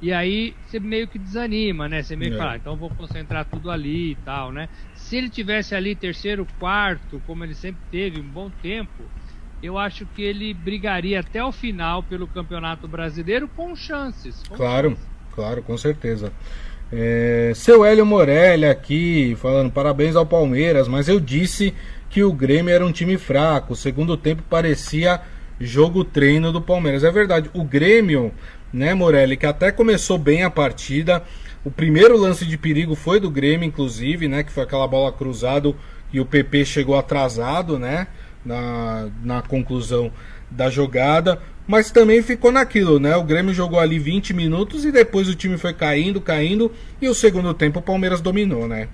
e 0.00 0.12
aí 0.12 0.54
você 0.66 0.78
meio 0.78 1.08
que 1.08 1.18
desanima, 1.18 1.88
né? 1.88 2.02
Você 2.02 2.14
meio 2.14 2.32
que 2.32 2.36
é. 2.36 2.38
fala, 2.38 2.52
ah, 2.52 2.56
então 2.56 2.76
vou 2.76 2.90
concentrar 2.90 3.44
tudo 3.44 3.70
ali 3.70 4.12
e 4.12 4.14
tal, 4.16 4.52
né? 4.52 4.68
Se 4.94 5.16
ele 5.16 5.28
tivesse 5.28 5.74
ali 5.74 5.94
terceiro, 5.94 6.46
quarto, 6.58 7.20
como 7.26 7.44
ele 7.44 7.54
sempre 7.54 7.80
teve, 7.90 8.20
um 8.20 8.28
bom 8.28 8.50
tempo, 8.62 9.04
eu 9.62 9.76
acho 9.76 10.06
que 10.06 10.22
ele 10.22 10.54
brigaria 10.54 11.20
até 11.20 11.42
o 11.42 11.50
final 11.50 12.02
pelo 12.02 12.28
Campeonato 12.28 12.86
Brasileiro 12.86 13.48
com 13.48 13.74
chances. 13.74 14.42
Com 14.48 14.56
claro, 14.56 14.90
chances. 14.90 15.04
claro, 15.34 15.62
com 15.62 15.76
certeza. 15.76 16.32
É, 16.92 17.52
seu 17.54 17.84
Hélio 17.84 18.06
Morelli 18.06 18.64
aqui 18.64 19.36
falando 19.40 19.70
parabéns 19.70 20.16
ao 20.16 20.24
Palmeiras, 20.24 20.88
mas 20.88 21.08
eu 21.08 21.20
disse 21.20 21.74
que 22.08 22.22
o 22.22 22.32
Grêmio 22.32 22.72
era 22.72 22.86
um 22.86 22.92
time 22.92 23.18
fraco. 23.18 23.72
O 23.72 23.76
segundo 23.76 24.16
tempo 24.16 24.42
parecia 24.48 25.20
jogo 25.60 26.04
treino 26.04 26.52
do 26.52 26.62
Palmeiras. 26.62 27.04
É 27.04 27.10
verdade, 27.10 27.50
o 27.52 27.64
Grêmio 27.64 28.32
né, 28.72 28.94
Morelli, 28.94 29.36
que 29.36 29.46
até 29.46 29.70
começou 29.72 30.18
bem 30.18 30.42
a 30.42 30.50
partida. 30.50 31.22
O 31.64 31.70
primeiro 31.70 32.16
lance 32.16 32.46
de 32.46 32.56
perigo 32.56 32.94
foi 32.94 33.20
do 33.20 33.30
Grêmio, 33.30 33.66
inclusive, 33.66 34.28
né, 34.28 34.42
que 34.42 34.52
foi 34.52 34.62
aquela 34.62 34.86
bola 34.86 35.12
cruzada 35.12 35.74
e 36.12 36.20
o 36.20 36.26
PP 36.26 36.64
chegou 36.64 36.96
atrasado, 36.96 37.78
né, 37.78 38.06
na, 38.44 39.08
na 39.22 39.42
conclusão 39.42 40.10
da 40.50 40.70
jogada, 40.70 41.40
mas 41.66 41.90
também 41.90 42.22
ficou 42.22 42.50
naquilo, 42.50 42.98
né? 42.98 43.14
O 43.16 43.24
Grêmio 43.24 43.52
jogou 43.52 43.78
ali 43.78 43.98
20 43.98 44.32
minutos 44.32 44.86
e 44.86 44.90
depois 44.90 45.28
o 45.28 45.34
time 45.34 45.58
foi 45.58 45.74
caindo, 45.74 46.20
caindo, 46.20 46.72
e 47.00 47.08
o 47.08 47.14
segundo 47.14 47.52
tempo 47.52 47.80
o 47.80 47.82
Palmeiras 47.82 48.22
dominou, 48.22 48.66
né? 48.66 48.88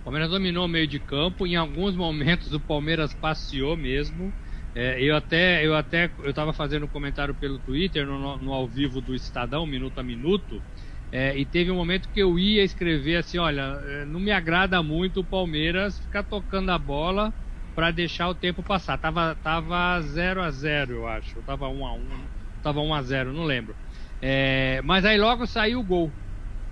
O 0.00 0.04
Palmeiras 0.04 0.30
dominou 0.30 0.66
o 0.66 0.68
meio 0.68 0.86
de 0.86 1.00
campo, 1.00 1.44
em 1.44 1.56
alguns 1.56 1.96
momentos 1.96 2.52
o 2.52 2.60
Palmeiras 2.60 3.12
passeou 3.12 3.76
mesmo. 3.76 4.32
É, 4.78 5.02
eu 5.02 5.16
até, 5.16 5.66
eu 5.66 5.74
até, 5.74 6.12
eu 6.18 6.28
estava 6.30 6.52
fazendo 6.52 6.84
um 6.84 6.88
comentário 6.88 7.34
pelo 7.34 7.58
Twitter 7.58 8.06
no, 8.06 8.36
no, 8.38 8.52
ao 8.52 8.68
vivo 8.68 9.00
do 9.00 9.14
Estadão, 9.14 9.66
minuto 9.66 9.98
a 9.98 10.02
minuto, 10.02 10.62
é, 11.10 11.34
e 11.38 11.46
teve 11.46 11.70
um 11.70 11.76
momento 11.76 12.10
que 12.10 12.20
eu 12.20 12.38
ia 12.38 12.62
escrever 12.62 13.16
assim, 13.16 13.38
olha, 13.38 13.62
é, 13.86 14.04
não 14.04 14.20
me 14.20 14.30
agrada 14.30 14.82
muito 14.82 15.20
o 15.20 15.26
Palmeiras 15.26 15.98
ficar 15.98 16.24
tocando 16.24 16.70
a 16.70 16.78
bola 16.78 17.32
para 17.74 17.90
deixar 17.90 18.28
o 18.28 18.34
tempo 18.34 18.62
passar. 18.62 18.98
Tava 18.98 19.34
tava 19.36 19.98
0 20.02 20.42
a 20.42 20.50
0, 20.50 20.92
eu 20.94 21.06
acho. 21.06 21.42
Tava 21.42 21.68
1 21.70 21.86
a 21.86 21.94
1, 21.94 22.28
tava 22.62 22.80
1 22.80 22.92
a 22.94 23.02
0, 23.02 23.32
não 23.32 23.44
lembro. 23.44 23.76
É, 24.20 24.82
mas 24.82 25.04
aí 25.06 25.16
logo 25.18 25.46
saiu 25.46 25.80
o 25.80 25.84
gol. 25.84 26.18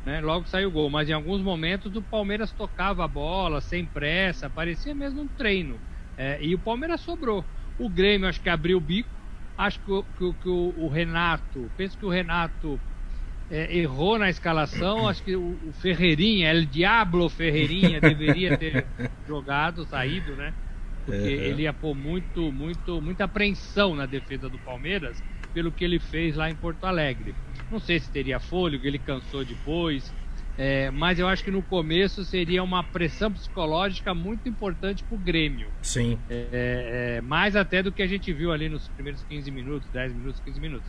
Né? 0.05 0.21
Logo 0.21 0.47
saiu 0.47 0.69
o 0.69 0.73
gol, 0.73 0.91
mas 0.91 1.09
em 1.09 1.13
alguns 1.13 1.43
momentos 1.43 1.95
o 1.97 2.03
Palmeiras 2.05 2.53
tocava 2.53 3.05
a 3.05 3.09
bola 3.09 3.61
sem 3.61 3.89
pressa, 3.89 4.51
parecia 4.51 4.95
mesmo 4.95 5.23
um 5.23 5.29
treino. 5.29 5.83
É, 6.17 6.43
e 6.45 6.55
o 6.55 6.61
Palmeiras 6.63 7.01
sobrou. 7.03 7.49
O 7.79 7.89
Grêmio 7.89 8.29
acho 8.29 8.41
que 8.41 8.49
abriu 8.49 8.79
o 8.79 8.81
bico. 8.81 9.09
Acho 9.57 9.79
que, 9.81 10.03
que, 10.19 10.33
que 10.43 10.49
o, 10.49 10.75
o, 10.77 10.89
Renato, 10.89 11.71
penso 11.77 11.97
que 11.97 12.05
o 12.05 12.09
Renato 12.09 12.81
é, 13.51 13.77
errou 13.77 14.19
na 14.19 14.29
escalação. 14.29 15.09
Acho 15.09 15.23
que 15.23 15.37
o, 15.37 15.57
o 15.67 15.73
Ferreirinha, 15.73 16.51
El 16.51 16.67
Diablo 16.67 17.29
Ferreirinha, 17.29 18.01
deveria 18.01 18.57
ter 18.57 18.87
jogado, 19.27 19.85
saído, 19.85 20.35
né? 20.35 20.53
porque 21.05 21.21
uhum. 21.21 21.43
ele 21.43 21.63
ia 21.63 21.73
pôr 21.73 21.95
muito, 21.95 22.51
muito, 22.51 23.01
muita 23.01 23.25
apreensão 23.25 23.95
na 23.95 24.07
defesa 24.07 24.49
do 24.49 24.59
Palmeiras 24.59 25.23
pelo 25.53 25.71
que 25.71 25.85
ele 25.85 25.99
fez 25.99 26.35
lá 26.35 26.51
em 26.51 26.55
Porto 26.55 26.85
Alegre. 26.85 27.35
Não 27.71 27.79
sei 27.79 28.01
se 28.01 28.11
teria 28.11 28.41
fôlego, 28.41 28.87
ele 28.87 28.99
cansou 28.99 29.45
depois, 29.45 30.13
é, 30.57 30.91
mas 30.91 31.19
eu 31.19 31.27
acho 31.27 31.43
que 31.43 31.51
no 31.51 31.63
começo 31.63 32.25
seria 32.25 32.63
uma 32.63 32.83
pressão 32.83 33.33
psicológica 33.33 34.15
muito 34.15 34.49
importante 34.49 35.03
para 35.03 35.15
o 35.17 35.19
Grêmio. 35.19 35.69
Sim. 35.83 36.19
É, 36.31 37.17
é, 37.17 37.21
mais 37.21 37.57
até 37.57 37.83
do 37.83 37.91
que 37.91 38.03
a 38.03 38.07
gente 38.07 38.33
viu 38.33 38.53
ali 38.53 38.69
nos 38.69 38.87
primeiros 38.89 39.25
15 39.25 39.51
minutos, 39.51 39.89
10 39.91 40.15
minutos, 40.15 40.41
15 40.45 40.61
minutos. 40.61 40.89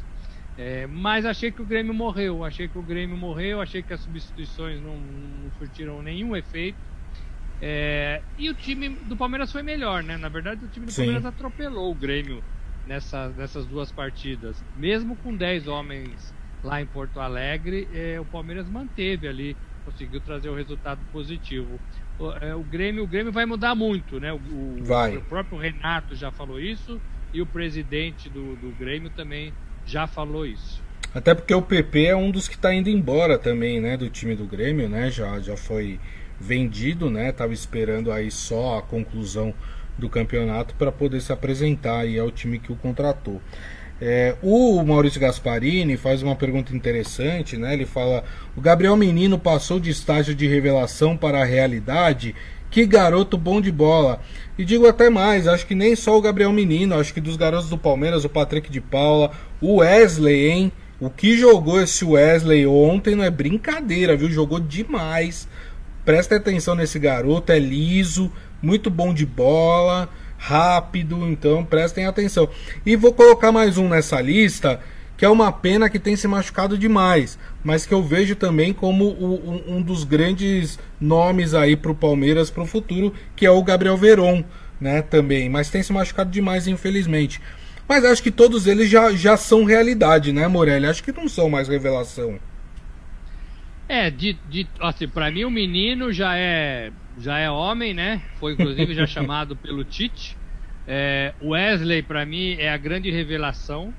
É, 0.57 0.87
mas 0.87 1.25
achei 1.25 1.51
que 1.51 1.61
o 1.61 1.65
Grêmio 1.65 1.93
morreu, 1.93 2.43
achei 2.43 2.67
que 2.67 2.77
o 2.77 2.81
Grêmio 2.81 3.17
morreu, 3.17 3.59
achei 3.59 3.81
que 3.81 3.93
as 3.93 3.99
substituições 4.01 4.79
não, 4.81 4.97
não 4.97 5.51
surtiram 5.57 6.01
nenhum 6.01 6.35
efeito. 6.35 6.77
É, 7.61 8.21
e 8.37 8.49
o 8.49 8.53
time 8.53 8.89
do 8.89 9.17
Palmeiras 9.17 9.51
foi 9.51 9.63
melhor, 9.63 10.03
né? 10.03 10.15
Na 10.17 10.29
verdade, 10.29 10.63
o 10.63 10.67
time 10.67 10.85
do 10.85 10.91
Sim. 10.91 11.03
Palmeiras 11.03 11.25
atropelou 11.25 11.91
o 11.91 11.95
Grêmio 11.95 12.43
nessa, 12.85 13.29
nessas 13.29 13.65
duas 13.65 13.91
partidas. 13.91 14.63
Mesmo 14.77 15.15
com 15.17 15.35
10 15.35 15.67
homens 15.67 16.33
lá 16.65 16.81
em 16.81 16.85
Porto 16.85 17.19
Alegre, 17.19 17.87
é, 17.93 18.19
o 18.19 18.25
Palmeiras 18.25 18.67
manteve 18.67 19.27
ali, 19.27 19.55
conseguiu 19.85 20.19
trazer 20.19 20.49
o 20.49 20.55
resultado 20.55 20.99
positivo. 21.13 21.79
O, 22.17 22.31
é, 22.31 22.55
o 22.55 22.63
Grêmio, 22.63 23.03
o 23.03 23.07
Grêmio 23.07 23.31
vai 23.31 23.45
mudar 23.45 23.75
muito, 23.75 24.19
né? 24.19 24.33
O, 24.33 24.37
o, 24.37 24.77
o 25.17 25.21
próprio 25.29 25.57
Renato 25.57 26.15
já 26.15 26.31
falou 26.31 26.59
isso 26.59 26.99
e 27.31 27.41
o 27.41 27.45
presidente 27.45 28.29
do, 28.29 28.55
do 28.55 28.71
Grêmio 28.77 29.11
também 29.11 29.53
já 29.85 30.07
falou 30.07 30.45
isso. 30.45 30.83
Até 31.13 31.33
porque 31.33 31.53
o 31.53 31.61
PP 31.61 32.07
é 32.07 32.15
um 32.15 32.31
dos 32.31 32.47
que 32.47 32.55
está 32.55 32.73
indo 32.73 32.89
embora 32.89 33.37
também, 33.37 33.79
né? 33.79 33.95
Do 33.95 34.09
time 34.09 34.35
do 34.35 34.45
Grêmio, 34.45 34.89
né? 34.89 35.11
Já, 35.11 35.39
já 35.39 35.55
foi 35.55 35.99
vendido, 36.39 37.09
né? 37.09 37.31
Tava 37.31 37.53
esperando 37.53 38.11
aí 38.11 38.31
só 38.31 38.79
a 38.79 38.81
conclusão 38.81 39.53
do 39.97 40.09
campeonato 40.09 40.75
para 40.75 40.91
poder 40.91 41.21
se 41.21 41.31
apresentar 41.31 41.99
aí 41.99 42.19
ao 42.19 42.31
time 42.31 42.59
que 42.59 42.71
o 42.71 42.75
contratou. 42.75 43.41
É, 44.01 44.35
o 44.43 44.83
Maurício 44.83 45.21
Gasparini 45.21 45.95
faz 45.95 46.21
uma 46.21 46.35
pergunta 46.35 46.75
interessante, 46.75 47.57
né? 47.57 47.73
Ele 47.73 47.85
fala: 47.85 48.23
o 48.55 48.61
Gabriel 48.61 48.95
Menino 48.97 49.39
passou 49.39 49.79
de 49.79 49.89
estágio 49.89 50.35
de 50.35 50.47
revelação 50.47 51.15
para 51.15 51.41
a 51.41 51.45
realidade. 51.45 52.35
Que 52.69 52.85
garoto 52.85 53.37
bom 53.37 53.61
de 53.61 53.71
bola. 53.71 54.19
E 54.57 54.65
digo 54.65 54.85
até 54.85 55.09
mais, 55.09 55.47
acho 55.47 55.65
que 55.65 55.73
nem 55.73 55.95
só 55.95 56.17
o 56.17 56.21
Gabriel 56.21 56.51
Menino, 56.51 56.99
acho 56.99 57.13
que 57.13 57.21
dos 57.21 57.37
garotos 57.37 57.69
do 57.69 57.77
Palmeiras, 57.77 58.25
o 58.25 58.29
Patrick 58.29 58.69
de 58.69 58.81
Paula, 58.81 59.31
o 59.61 59.77
Wesley, 59.77 60.49
hein? 60.49 60.71
O 60.99 61.09
que 61.09 61.37
jogou 61.37 61.81
esse 61.81 62.03
Wesley 62.03 62.67
ontem 62.67 63.15
não 63.15 63.23
é 63.23 63.29
brincadeira, 63.29 64.17
viu? 64.17 64.29
Jogou 64.29 64.59
demais. 64.59 65.47
Prestem 66.03 66.37
atenção 66.37 66.75
nesse 66.75 66.99
garoto, 66.99 67.51
é 67.51 67.59
liso, 67.59 68.29
muito 68.61 68.89
bom 68.89 69.13
de 69.13 69.25
bola, 69.25 70.09
rápido, 70.37 71.27
então 71.27 71.63
prestem 71.63 72.05
atenção. 72.05 72.49
E 72.85 72.95
vou 72.95 73.13
colocar 73.13 73.51
mais 73.51 73.77
um 73.77 73.87
nessa 73.87 74.21
lista, 74.21 74.79
que 75.17 75.25
é 75.25 75.29
uma 75.29 75.51
pena 75.51 75.89
que 75.89 75.99
tem 75.99 76.15
se 76.15 76.27
machucado 76.27 76.77
demais, 76.77 77.39
mas 77.63 77.85
que 77.85 77.93
eu 77.93 78.03
vejo 78.03 78.35
também 78.35 78.73
como 78.73 79.05
o, 79.05 79.49
um, 79.49 79.77
um 79.77 79.81
dos 79.81 80.03
grandes 80.03 80.77
nomes 80.99 81.53
aí 81.53 81.75
para 81.75 81.91
o 81.91 81.95
Palmeiras 81.95 82.49
para 82.49 82.63
o 82.63 82.67
futuro, 82.67 83.13
que 83.35 83.45
é 83.45 83.51
o 83.51 83.63
Gabriel 83.63 83.97
Veron, 83.97 84.43
né, 84.79 85.01
também, 85.01 85.49
mas 85.49 85.69
tem 85.69 85.81
se 85.81 85.93
machucado 85.93 86.29
demais, 86.29 86.67
infelizmente. 86.67 87.41
Mas 87.87 88.03
acho 88.03 88.21
que 88.21 88.31
todos 88.31 88.67
eles 88.67 88.89
já, 88.89 89.11
já 89.13 89.37
são 89.37 89.63
realidade, 89.63 90.33
né, 90.33 90.47
Morelli? 90.47 90.87
Acho 90.87 91.03
que 91.03 91.11
não 91.11 91.27
são 91.27 91.49
mais 91.49 91.67
revelação. 91.67 92.39
É, 93.87 94.09
de, 94.09 94.33
de, 94.49 94.67
assim, 94.79 95.07
pra 95.07 95.29
mim 95.29 95.43
o 95.43 95.51
menino 95.51 96.11
já 96.11 96.35
é, 96.35 96.91
já 97.19 97.37
é 97.37 97.49
homem, 97.49 97.93
né? 97.93 98.21
Foi 98.39 98.53
inclusive 98.53 98.93
já 98.93 99.05
chamado 99.07 99.55
pelo 99.55 99.83
Tite. 99.83 100.37
É, 100.87 101.33
Wesley, 101.41 102.03
para 102.03 102.25
mim, 102.25 102.53
é 102.59 102.69
a 102.69 102.77
grande 102.77 103.09
revelação, 103.09 103.93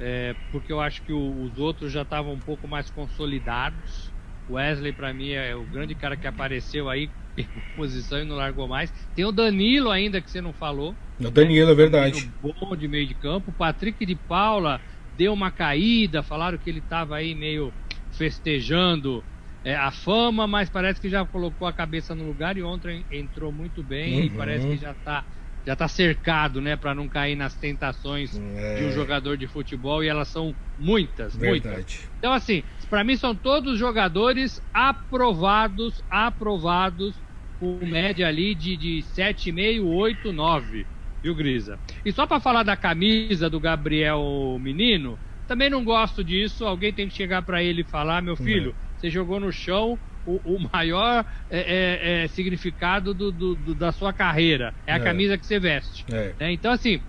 é, 0.00 0.34
porque 0.50 0.72
eu 0.72 0.80
acho 0.80 1.02
que 1.02 1.12
o, 1.12 1.42
os 1.42 1.58
outros 1.58 1.92
já 1.92 2.02
estavam 2.02 2.32
um 2.32 2.38
pouco 2.38 2.66
mais 2.66 2.90
consolidados. 2.90 4.10
Wesley, 4.50 4.92
para 4.92 5.12
mim, 5.12 5.30
é 5.30 5.54
o 5.54 5.62
grande 5.64 5.94
cara 5.94 6.16
que 6.16 6.26
apareceu 6.26 6.88
aí 6.88 7.08
em 7.36 7.46
posição 7.76 8.20
e 8.20 8.24
não 8.24 8.36
largou 8.36 8.66
mais. 8.66 8.92
Tem 9.14 9.24
o 9.24 9.32
Danilo 9.32 9.90
ainda, 9.90 10.20
que 10.20 10.30
você 10.30 10.40
não 10.40 10.52
falou. 10.52 10.94
O 11.20 11.30
Danilo, 11.30 11.70
é 11.70 11.74
verdade. 11.74 12.30
Bom 12.40 12.74
de 12.76 12.88
meio 12.88 13.06
de 13.06 13.14
campo. 13.14 13.50
O 13.50 13.54
Patrick 13.54 14.04
de 14.04 14.14
Paula 14.14 14.80
deu 15.16 15.32
uma 15.32 15.50
caída, 15.50 16.22
falaram 16.22 16.58
que 16.58 16.70
ele 16.70 16.78
estava 16.78 17.16
aí 17.16 17.34
meio 17.34 17.72
festejando 18.12 19.22
é, 19.64 19.74
a 19.74 19.90
fama, 19.90 20.46
mas 20.46 20.68
parece 20.68 21.00
que 21.00 21.08
já 21.08 21.24
colocou 21.24 21.66
a 21.66 21.72
cabeça 21.72 22.14
no 22.14 22.26
lugar 22.26 22.56
e 22.56 22.62
ontem 22.62 23.04
entrou 23.10 23.52
muito 23.52 23.82
bem 23.82 24.18
uhum. 24.18 24.24
e 24.24 24.30
parece 24.30 24.66
que 24.66 24.76
já 24.76 24.92
está 24.92 25.24
já 25.66 25.76
tá 25.76 25.86
cercado, 25.86 26.62
né, 26.62 26.76
para 26.76 26.94
não 26.94 27.06
cair 27.06 27.36
nas 27.36 27.54
tentações 27.54 28.34
é. 28.38 28.76
de 28.76 28.84
um 28.84 28.92
jogador 28.92 29.36
de 29.36 29.46
futebol 29.46 30.02
e 30.02 30.08
elas 30.08 30.28
são 30.28 30.54
muitas, 30.78 31.36
Verdade. 31.36 31.74
muitas. 31.74 32.10
Então 32.18 32.32
assim, 32.32 32.62
para 32.88 33.04
mim 33.04 33.16
são 33.16 33.34
todos 33.34 33.78
jogadores 33.78 34.62
aprovados, 34.72 36.02
aprovados 36.08 37.14
com 37.60 37.78
média 37.84 38.26
ali 38.26 38.54
de, 38.54 38.78
de 38.78 39.04
7,5, 39.14 39.84
8, 39.84 40.32
9, 40.32 40.86
viu, 41.22 41.34
Grisa? 41.34 41.78
E 42.02 42.12
só 42.12 42.26
para 42.26 42.40
falar 42.40 42.62
da 42.62 42.76
camisa 42.76 43.50
do 43.50 43.60
Gabriel 43.60 44.58
Menino, 44.60 45.18
também 45.46 45.68
não 45.68 45.84
gosto 45.84 46.22
disso. 46.22 46.64
Alguém 46.64 46.92
tem 46.92 47.08
que 47.08 47.14
chegar 47.14 47.42
para 47.42 47.62
ele 47.62 47.80
e 47.80 47.84
falar: 47.84 48.22
meu 48.22 48.36
filho, 48.36 48.70
é. 48.70 48.87
Você 49.00 49.10
jogou 49.10 49.38
no 49.38 49.52
chão 49.52 49.98
o, 50.26 50.56
o 50.56 50.68
maior 50.72 51.24
é, 51.50 51.60
é, 51.60 52.24
é 52.24 52.28
significado 52.28 53.14
do, 53.14 53.32
do, 53.32 53.54
do, 53.54 53.74
da 53.74 53.92
sua 53.92 54.12
carreira. 54.12 54.74
É 54.86 54.92
a 54.92 54.96
é. 54.96 55.00
camisa 55.00 55.38
que 55.38 55.46
você 55.46 55.58
veste. 55.58 56.04
É. 56.12 56.34
Né? 56.38 56.52
Então, 56.52 56.72
assim, 56.72 57.00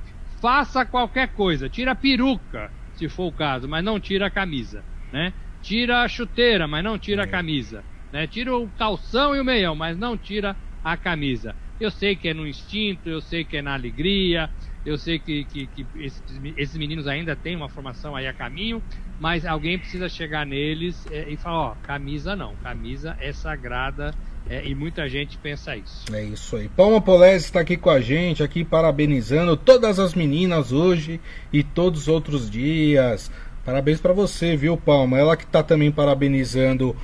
faça 0.41 0.86
qualquer 0.86 1.29
coisa. 1.29 1.67
Tira 1.67 1.91
a 1.91 1.96
peruca, 1.96 2.72
se 2.93 3.10
for 3.10 3.27
o 3.27 3.31
caso, 3.31 3.67
mas 3.67 3.84
não 3.84 4.00
tira 4.00 4.27
a 4.27 4.31
camisa. 4.31 4.84
Né? 5.12 5.34
Tira 5.62 6.01
a 6.01 6.08
chuteira, 6.08 6.67
mas 6.67 6.84
não 6.84 6.98
tira 6.98 7.24
a 7.24 7.27
camisa. 7.27 7.84
Né? 8.12 8.25
Tira 8.27 8.55
o 8.55 8.69
calção 8.69 9.36
e 9.36 9.39
o 9.39 9.46
meião, 9.46 9.75
mas 9.75 9.98
não 9.98 10.17
tira 10.17 10.55
a 10.84 10.96
camisa. 10.96 11.55
Eu 11.79 11.91
sei 11.91 12.15
que 12.15 12.27
é 12.27 12.34
no 12.34 12.48
instinto, 12.48 13.10
eu 13.10 13.22
sei 13.22 13.43
que 13.43 13.58
é 13.58 13.62
na 13.62 13.74
alegria, 13.74 14.50
eu 14.89 14.98
sei 14.98 15.19
que, 15.19 15.43
que, 15.46 15.67
que 15.67 15.86
esses, 15.98 16.22
esses, 16.58 16.77
meninos 16.77 17.08
ainda 17.08 17.36
têm 17.36 17.55
uma 17.55 17.69
formação 17.69 18.15
aí 18.15 18.27
a 18.27 18.34
caminho, 18.34 18.81
mas 19.19 19.46
alguém 19.46 19.77
precisa 19.77 20.10
chegar 20.10 20.46
neles 20.46 21.05
é, 21.12 21.29
e 21.29 21.38
falar: 21.38 21.58
ó, 21.58 21.75
camisa 21.84 22.36
não, 22.36 22.55
camisa 22.55 23.15
é 23.19 23.31
sagrada 23.31 24.13
é, 24.50 24.67
e 24.67 24.74
muita 24.74 25.08
gente 25.08 25.38
pensa 25.38 25.75
isso. 25.75 26.05
É 26.13 26.24
isso 26.24 26.55
aí. 26.55 26.67
Palma 26.69 27.00
Polese 27.00 27.46
está 27.46 27.60
aqui 27.60 27.77
com 27.77 27.89
a 27.89 28.01
gente, 28.01 28.41
aqui 28.41 28.63
parabenizando 28.63 29.55
todas 29.55 30.00
as 30.00 30.15
meninas 30.15 30.72
hoje 30.72 31.22
e 31.53 31.63
todos 31.63 32.01
os 32.01 32.08
outros 32.08 32.50
dias. 32.50 33.31
Parabéns 33.63 34.01
para 34.01 34.13
você, 34.13 34.55
viu, 34.55 34.75
Palma? 34.75 35.19
Ela 35.19 35.38
que 35.38 35.43
está 35.43 35.62
também 35.62 35.91
parabenizando 35.91 36.96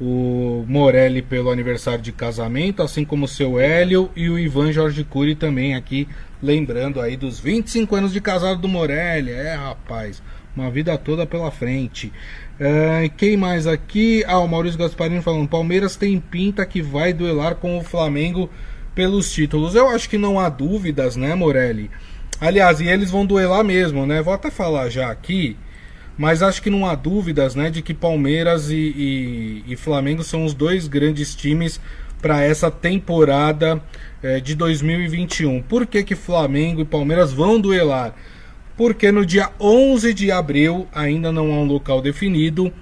o 0.00 0.64
Morelli 0.68 1.22
pelo 1.22 1.50
aniversário 1.50 2.00
de 2.00 2.12
casamento, 2.12 2.82
assim 2.82 3.04
como 3.04 3.24
o 3.24 3.28
seu 3.28 3.58
Hélio 3.58 4.10
e 4.14 4.28
o 4.28 4.38
Ivan 4.38 4.72
Jorge 4.72 5.02
Cury 5.04 5.34
também 5.34 5.74
aqui 5.74 6.06
Lembrando 6.42 7.00
aí 7.00 7.16
dos 7.16 7.40
25 7.40 7.96
anos 7.96 8.12
de 8.12 8.20
casado 8.20 8.60
do 8.60 8.68
Morelli. 8.68 9.32
É, 9.32 9.54
rapaz, 9.54 10.22
uma 10.54 10.70
vida 10.70 10.96
toda 10.96 11.26
pela 11.26 11.50
frente. 11.50 12.12
Uh, 12.60 13.10
quem 13.16 13.36
mais 13.36 13.66
aqui? 13.66 14.24
Ah, 14.26 14.38
o 14.38 14.46
Maurício 14.46 14.78
Gasparini 14.78 15.20
falando: 15.20 15.48
Palmeiras 15.48 15.96
tem 15.96 16.20
pinta 16.20 16.64
que 16.64 16.80
vai 16.80 17.12
duelar 17.12 17.56
com 17.56 17.76
o 17.76 17.82
Flamengo 17.82 18.48
pelos 18.94 19.32
títulos. 19.32 19.74
Eu 19.74 19.88
acho 19.88 20.08
que 20.08 20.16
não 20.16 20.38
há 20.38 20.48
dúvidas, 20.48 21.16
né, 21.16 21.34
Morelli? 21.34 21.90
Aliás, 22.40 22.80
e 22.80 22.86
eles 22.86 23.10
vão 23.10 23.26
duelar 23.26 23.64
mesmo, 23.64 24.06
né? 24.06 24.22
Vou 24.22 24.32
até 24.32 24.48
falar 24.48 24.90
já 24.90 25.10
aqui, 25.10 25.56
mas 26.18 26.42
acho 26.42 26.60
que 26.60 26.68
não 26.68 26.84
há 26.84 26.96
dúvidas, 26.96 27.54
né, 27.54 27.70
de 27.70 27.80
que 27.80 27.94
Palmeiras 27.94 28.70
e, 28.70 28.74
e, 28.74 29.64
e 29.68 29.76
Flamengo 29.76 30.24
são 30.24 30.44
os 30.44 30.52
dois 30.52 30.88
grandes 30.88 31.32
times 31.32 31.80
para 32.20 32.42
essa 32.42 32.68
temporada 32.68 33.80
é, 34.20 34.40
de 34.40 34.56
2021. 34.56 35.62
Por 35.62 35.86
que, 35.86 36.02
que 36.02 36.16
Flamengo 36.16 36.80
e 36.80 36.84
Palmeiras 36.84 37.32
vão 37.32 37.60
duelar? 37.60 38.16
Porque 38.76 39.12
no 39.12 39.24
dia 39.24 39.50
11 39.60 40.12
de 40.12 40.32
abril, 40.32 40.88
ainda 40.92 41.30
não 41.30 41.52
há 41.52 41.60
um 41.60 41.64
local 41.64 42.02
definido, 42.02 42.72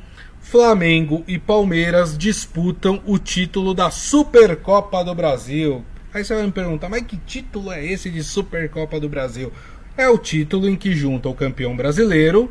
Flamengo 0.40 1.22
e 1.28 1.38
Palmeiras 1.38 2.16
disputam 2.16 3.02
o 3.04 3.18
título 3.18 3.74
da 3.74 3.90
Supercopa 3.90 5.04
do 5.04 5.14
Brasil. 5.14 5.84
Aí 6.14 6.24
você 6.24 6.34
vai 6.34 6.46
me 6.46 6.52
perguntar, 6.52 6.88
mas 6.88 7.02
que 7.02 7.18
título 7.18 7.70
é 7.70 7.84
esse 7.84 8.08
de 8.08 8.24
Supercopa 8.24 8.98
do 8.98 9.08
Brasil? 9.08 9.52
É 9.98 10.08
o 10.08 10.16
título 10.16 10.68
em 10.68 10.76
que 10.76 10.94
junta 10.94 11.28
o 11.28 11.34
campeão 11.34 11.76
brasileiro 11.76 12.50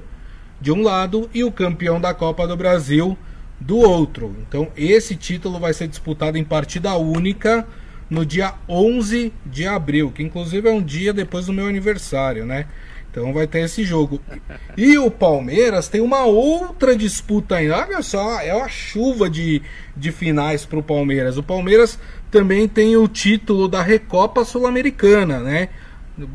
de 0.60 0.72
um 0.72 0.82
lado 0.82 1.30
e 1.34 1.44
o 1.44 1.52
campeão 1.52 2.00
da 2.00 2.14
Copa 2.14 2.48
do 2.48 2.56
Brasil 2.56 3.18
do 3.60 3.78
outro. 3.78 4.36
Então, 4.48 4.70
esse 4.76 5.16
título 5.16 5.60
vai 5.60 5.74
ser 5.74 5.88
disputado 5.88 6.38
em 6.38 6.44
partida 6.44 6.96
única 6.96 7.66
no 8.10 8.26
dia 8.26 8.54
11 8.70 9.34
de 9.46 9.66
abril, 9.66 10.12
que 10.12 10.24
inclusive 10.24 10.68
é 10.68 10.72
um 10.72 10.82
dia 10.82 11.14
depois 11.14 11.48
do 11.48 11.54
meu 11.54 11.68
aniversário, 11.68 12.46
né? 12.46 12.68
Então 13.10 13.32
vai 13.32 13.48
ter 13.48 13.60
esse 13.60 13.84
jogo. 13.84 14.20
E 14.78 14.98
o 14.98 15.10
Palmeiras 15.10 15.88
tem 15.88 16.02
uma 16.02 16.26
outra 16.26 16.98
disputa 16.98 17.56
ainda. 17.56 17.78
Olha 17.78 18.02
só, 18.02 18.42
é 18.42 18.54
uma 18.54 18.68
chuva 18.68 19.30
de, 19.30 19.62
de 19.96 20.12
finais 20.12 20.66
para 20.66 20.78
o 20.78 20.84
Palmeiras. 20.84 21.38
O 21.38 21.44
Palmeiras 21.44 21.98
também 22.30 22.68
tem 22.68 22.98
o 22.98 23.08
título 23.08 23.70
da 23.70 23.82
Recopa 23.82 24.44
Sul-Americana, 24.44 25.40
né? 25.40 25.70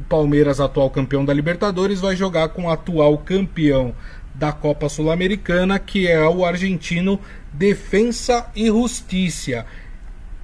Palmeiras, 0.09 0.61
atual 0.61 0.91
campeão 0.91 1.25
da 1.25 1.33
Libertadores, 1.33 2.01
vai 2.01 2.15
jogar 2.15 2.51
com 2.51 2.65
o 2.65 2.71
atual 2.71 3.17
campeão 3.19 3.95
da 4.35 4.53
Copa 4.53 4.89
Sul-Americana, 4.89 5.79
que 5.79 6.07
é 6.07 6.27
o 6.29 6.45
argentino 6.45 7.21
Defensa 7.53 8.47
e 8.55 8.67
Justiça. 8.67 9.67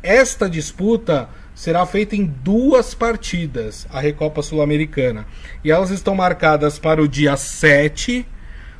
Esta 0.02 0.48
disputa 0.48 1.28
será 1.54 1.84
feita 1.86 2.14
em 2.14 2.26
duas 2.26 2.94
partidas, 2.94 3.86
a 3.90 4.00
Recopa 4.00 4.42
Sul-Americana. 4.42 5.26
E 5.64 5.70
elas 5.70 5.90
estão 5.90 6.14
marcadas 6.14 6.78
para 6.78 7.02
o 7.02 7.08
dia 7.08 7.36
7, 7.36 8.20
uh, 8.20 8.26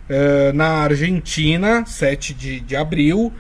eh, 0.08 0.52
na 0.52 0.68
Argentina, 0.82 1.84
7 1.86 2.34
de, 2.34 2.60
de 2.60 2.76
abril, 2.76 3.32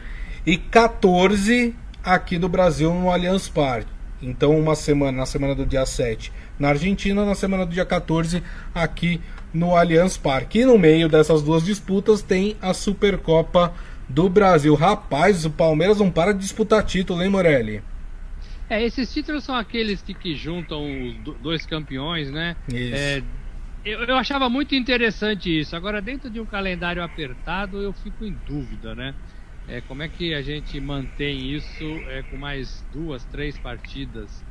e 0.46 0.56
14 0.56 1.74
aqui 2.02 2.38
do 2.38 2.48
Brasil 2.48 2.94
no 2.94 3.10
Allianz 3.10 3.48
Parque. 3.48 3.95
Então, 4.26 4.58
uma 4.58 4.74
semana, 4.74 5.18
na 5.18 5.26
semana 5.26 5.54
do 5.54 5.64
dia 5.64 5.86
7 5.86 6.32
na 6.58 6.70
Argentina, 6.70 7.24
na 7.24 7.34
semana 7.34 7.64
do 7.64 7.72
dia 7.72 7.84
14 7.84 8.42
aqui 8.74 9.20
no 9.52 9.76
Allianz 9.76 10.16
Parque. 10.16 10.60
E 10.60 10.64
no 10.64 10.76
meio 10.76 11.08
dessas 11.08 11.42
duas 11.42 11.64
disputas 11.64 12.22
tem 12.22 12.56
a 12.60 12.74
Supercopa 12.74 13.72
do 14.08 14.28
Brasil. 14.28 14.74
Rapaz, 14.74 15.44
o 15.44 15.50
Palmeiras 15.50 15.98
não 15.98 16.10
para 16.10 16.32
de 16.32 16.40
disputar 16.40 16.84
título, 16.84 17.22
hein, 17.22 17.30
Morelli? 17.30 17.82
É, 18.68 18.84
esses 18.84 19.12
títulos 19.12 19.44
são 19.44 19.54
aqueles 19.54 20.02
que, 20.02 20.12
que 20.12 20.34
juntam 20.34 20.82
os 21.24 21.36
dois 21.40 21.64
campeões, 21.64 22.30
né? 22.30 22.56
Isso. 22.68 22.94
É, 22.96 23.22
eu, 23.84 24.00
eu 24.00 24.16
achava 24.16 24.48
muito 24.48 24.74
interessante 24.74 25.60
isso. 25.60 25.76
Agora, 25.76 26.02
dentro 26.02 26.28
de 26.28 26.40
um 26.40 26.44
calendário 26.44 27.00
apertado, 27.00 27.80
eu 27.80 27.92
fico 27.92 28.24
em 28.24 28.36
dúvida, 28.44 28.92
né? 28.94 29.14
É, 29.68 29.80
como 29.80 30.02
é 30.02 30.08
que 30.08 30.32
a 30.34 30.42
gente 30.42 30.78
mantém 30.80 31.50
isso 31.52 31.84
é, 32.08 32.22
com 32.22 32.36
mais 32.36 32.84
duas, 32.92 33.24
três 33.24 33.58
partidas? 33.58 34.44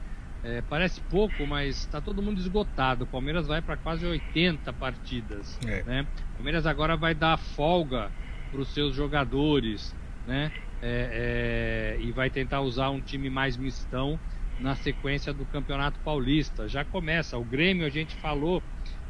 É, 0.43 0.61
parece 0.61 1.01
pouco, 1.01 1.47
mas 1.47 1.77
está 1.77 1.99
todo 1.99 2.21
mundo 2.21 2.39
esgotado. 2.39 3.05
O 3.05 3.07
Palmeiras 3.07 3.47
vai 3.47 3.61
para 3.61 3.77
quase 3.77 4.05
80 4.05 4.71
partidas. 4.73 5.57
É. 5.65 5.81
Né? 5.83 6.07
O 6.33 6.35
Palmeiras 6.35 6.67
agora 6.67 6.95
vai 6.95 7.15
dar 7.15 7.37
folga 7.37 8.11
para 8.51 8.59
os 8.61 8.67
seus 8.73 8.93
jogadores, 8.93 9.95
né? 10.27 10.51
É, 10.81 11.97
é, 11.97 12.01
e 12.01 12.11
vai 12.11 12.29
tentar 12.29 12.61
usar 12.61 12.89
um 12.89 13.01
time 13.01 13.29
mais 13.29 13.57
mistão 13.57 14.19
na 14.59 14.75
sequência 14.75 15.33
do 15.33 15.45
Campeonato 15.45 15.99
Paulista. 16.01 16.67
Já 16.67 16.85
começa. 16.85 17.37
O 17.37 17.43
Grêmio, 17.43 17.85
a 17.85 17.89
gente 17.89 18.13
falou, 18.15 18.61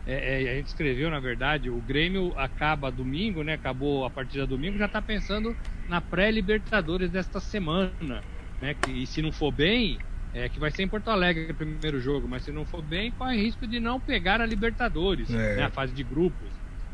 é, 0.08 0.44
é, 0.44 0.52
a 0.52 0.56
gente 0.56 0.68
escreveu, 0.68 1.10
na 1.10 1.20
verdade, 1.20 1.70
o 1.70 1.82
Grêmio 1.82 2.32
acaba 2.38 2.92
domingo, 2.92 3.44
né? 3.44 3.54
Acabou 3.54 4.06
a 4.06 4.10
partida 4.10 4.46
domingo, 4.46 4.78
já 4.78 4.86
está 4.86 5.02
pensando 5.02 5.56
na 5.90 6.00
pré-Libertadores 6.00 7.10
desta 7.10 7.40
semana. 7.40 8.22
Né? 8.62 8.76
Que, 8.76 8.92
e 8.92 9.08
se 9.08 9.22
não 9.22 9.32
for 9.32 9.52
bem, 9.52 9.98
é, 10.34 10.48
que 10.48 10.60
vai 10.60 10.70
ser 10.70 10.84
em 10.84 10.88
Porto 10.88 11.10
Alegre 11.10 11.52
o 11.52 11.56
primeiro 11.56 12.00
jogo, 12.00 12.28
mas 12.28 12.44
se 12.44 12.52
não 12.52 12.66
for 12.66 12.82
bem, 12.82 13.12
corre 13.12 13.38
risco 13.38 13.66
de 13.66 13.80
não 13.80 14.00
pegar 14.00 14.42
a 14.42 14.46
Libertadores, 14.46 15.34
é. 15.34 15.56
né, 15.56 15.64
a 15.64 15.70
fase 15.72 15.94
de 15.94 16.04
grupos. 16.04 16.50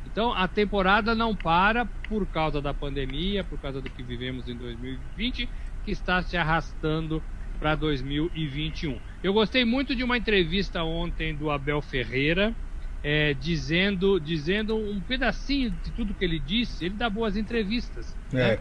Então 0.06 0.34
a 0.34 0.48
temporada 0.48 1.16
não 1.16 1.36
para 1.36 1.86
por 1.86 2.26
causa 2.28 2.62
da 2.62 2.74
pandemia, 2.74 3.44
por 3.44 3.60
causa 3.60 3.82
do 3.82 3.90
que 3.90 4.04
vivemos 4.04 4.48
em 4.48 4.56
2020, 4.56 5.50
que 5.84 5.92
está 5.92 6.22
se 6.22 6.38
arrastando 6.38 7.22
para 7.60 7.76
2021. 7.76 9.00
Eu 9.24 9.34
gostei 9.34 9.66
muito 9.66 9.96
de 9.96 10.04
uma 10.04 10.18
entrevista 10.18 10.84
ontem 10.84 11.34
do 11.36 11.50
Abel 11.50 11.82
Ferreira, 11.82 12.54
é, 13.04 13.34
dizendo, 13.34 14.20
dizendo 14.20 14.76
um 14.76 15.00
pedacinho 15.00 15.72
de 15.72 15.92
tudo 15.92 16.14
que 16.14 16.24
ele 16.24 16.40
disse. 16.40 16.86
Ele 16.86 16.96
dá 16.96 17.10
boas 17.10 17.36
entrevistas. 17.36 18.16
É, 18.34 18.36
né? 18.36 18.60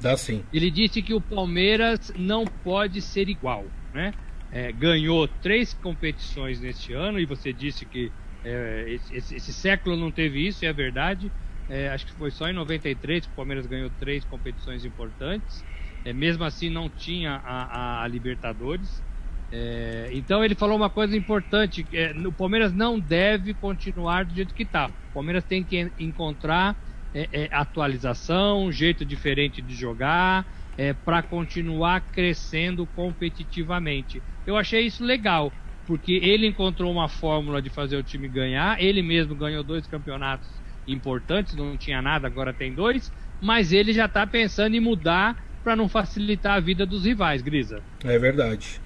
dá 0.00 0.16
sim. 0.16 0.44
Ele 0.52 0.70
disse 0.70 1.02
que 1.02 1.14
o 1.14 1.20
Palmeiras 1.20 2.12
não 2.16 2.44
pode 2.44 3.00
ser 3.00 3.28
igual 3.28 3.64
né? 3.94 4.12
É, 4.50 4.72
ganhou 4.72 5.26
três 5.26 5.72
competições 5.72 6.60
neste 6.60 6.92
ano 6.92 7.18
e 7.18 7.24
você 7.24 7.52
disse 7.52 7.86
que 7.86 8.12
é, 8.44 8.84
esse, 8.88 9.36
esse, 9.36 9.52
século 9.52 9.96
não 9.96 10.10
teve 10.10 10.46
isso, 10.46 10.64
e 10.64 10.68
é 10.68 10.72
verdade. 10.72 11.32
É, 11.68 11.88
acho 11.88 12.04
que 12.04 12.12
foi 12.12 12.30
só 12.30 12.46
em 12.48 12.52
93 12.52 13.24
que 13.24 13.32
o 13.32 13.36
Palmeiras 13.36 13.66
ganhou 13.66 13.90
três 13.98 14.22
competições 14.24 14.84
importantes. 14.84 15.64
É, 16.04 16.12
mesmo 16.12 16.44
assim, 16.44 16.68
não 16.68 16.90
tinha 16.90 17.36
a, 17.36 17.62
a, 17.62 18.02
a 18.02 18.08
Libertadores. 18.08 19.02
É, 19.50 20.10
então, 20.12 20.44
ele 20.44 20.54
falou 20.54 20.76
uma 20.76 20.90
coisa 20.90 21.16
importante: 21.16 21.86
é, 21.92 22.12
o 22.26 22.32
Palmeiras 22.32 22.72
não 22.72 22.98
deve 22.98 23.54
continuar 23.54 24.24
do 24.24 24.34
jeito 24.34 24.54
que 24.54 24.64
está. 24.64 24.88
O 24.88 25.12
Palmeiras 25.12 25.44
tem 25.44 25.64
que 25.64 25.92
encontrar 25.98 26.76
atualização, 27.52 28.64
um 28.64 28.72
jeito 28.72 29.04
diferente 29.04 29.62
de 29.62 29.72
jogar 29.74 30.44
é, 30.76 30.92
para 30.92 31.22
continuar 31.22 32.00
crescendo 32.10 32.86
competitivamente. 32.86 34.22
Eu 34.44 34.56
achei 34.56 34.82
isso 34.86 35.04
legal, 35.04 35.52
porque 35.86 36.12
ele 36.12 36.46
encontrou 36.46 36.90
uma 36.92 37.08
fórmula 37.08 37.62
de 37.62 37.70
fazer 37.70 37.96
o 37.96 38.02
time 38.02 38.28
ganhar. 38.28 38.82
Ele 38.82 39.02
mesmo 39.02 39.36
ganhou 39.36 39.62
dois 39.62 39.86
campeonatos 39.86 40.48
importantes, 40.86 41.54
não 41.54 41.78
tinha 41.78 42.02
nada, 42.02 42.26
agora 42.26 42.52
tem 42.52 42.74
dois. 42.74 43.10
Mas 43.40 43.72
ele 43.72 43.92
já 43.92 44.06
está 44.06 44.26
pensando 44.26 44.74
em 44.74 44.80
mudar 44.80 45.36
para 45.62 45.76
não 45.76 45.88
facilitar 45.88 46.56
a 46.56 46.60
vida 46.60 46.84
dos 46.84 47.04
rivais, 47.04 47.40
Grisa. 47.40 47.82
É 48.04 48.18
verdade, 48.18 48.80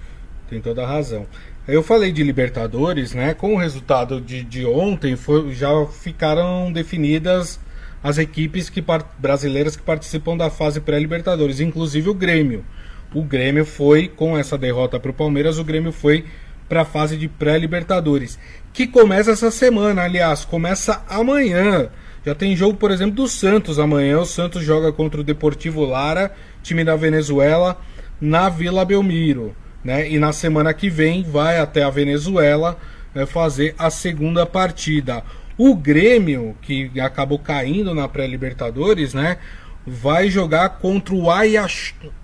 tem 0.49 0.61
toda 0.61 0.83
a 0.83 0.87
razão. 0.87 1.25
Eu 1.67 1.83
falei 1.83 2.11
de 2.11 2.23
Libertadores, 2.23 3.13
né? 3.13 3.33
Com 3.33 3.53
o 3.53 3.57
resultado 3.57 4.19
de, 4.19 4.43
de 4.43 4.65
ontem, 4.65 5.15
foi, 5.15 5.53
já 5.53 5.69
ficaram 5.85 6.71
definidas 6.71 7.59
as 8.03 8.17
equipes 8.17 8.69
que, 8.69 8.83
brasileiras 9.17 9.75
que 9.75 9.83
participam 9.83 10.35
da 10.35 10.49
fase 10.49 10.79
pré-Libertadores, 10.79 11.59
inclusive 11.59 12.09
o 12.09 12.13
Grêmio. 12.13 12.65
O 13.13 13.23
Grêmio 13.23 13.65
foi, 13.65 14.07
com 14.07 14.37
essa 14.37 14.57
derrota 14.57 14.99
para 14.99 15.11
o 15.11 15.13
Palmeiras, 15.13 15.59
o 15.59 15.63
Grêmio 15.63 15.91
foi 15.91 16.25
para 16.67 16.81
a 16.81 16.85
fase 16.85 17.17
de 17.17 17.27
pré-Libertadores, 17.27 18.37
que 18.71 18.85
começa 18.85 19.31
essa 19.31 19.49
semana, 19.49 20.03
aliás, 20.03 20.45
começa 20.45 21.03
amanhã. 21.09 21.89
Já 22.25 22.35
tem 22.35 22.55
jogo, 22.55 22.77
por 22.77 22.91
exemplo, 22.91 23.15
do 23.15 23.27
Santos 23.27 23.79
amanhã. 23.79 24.19
O 24.19 24.25
Santos 24.25 24.63
joga 24.63 24.91
contra 24.91 25.21
o 25.21 25.23
Deportivo 25.23 25.85
Lara, 25.85 26.31
time 26.61 26.83
da 26.83 26.95
Venezuela, 26.95 27.79
na 28.19 28.49
Vila 28.49 28.85
Belmiro. 28.85 29.55
Né? 29.83 30.09
E 30.09 30.19
na 30.19 30.33
semana 30.33 30.73
que 30.73 30.89
vem 30.89 31.23
vai 31.23 31.59
até 31.59 31.83
a 31.83 31.89
Venezuela 31.89 32.77
né, 33.13 33.25
fazer 33.25 33.75
a 33.77 33.89
segunda 33.89 34.45
partida. 34.45 35.23
O 35.57 35.75
Grêmio, 35.75 36.55
que 36.61 36.91
acabou 36.99 37.39
caindo 37.39 37.93
na 37.93 38.07
pré-Libertadores, 38.07 39.13
né? 39.13 39.37
Vai 39.85 40.29
jogar 40.29 40.69
contra 40.79 41.13
o 41.13 41.27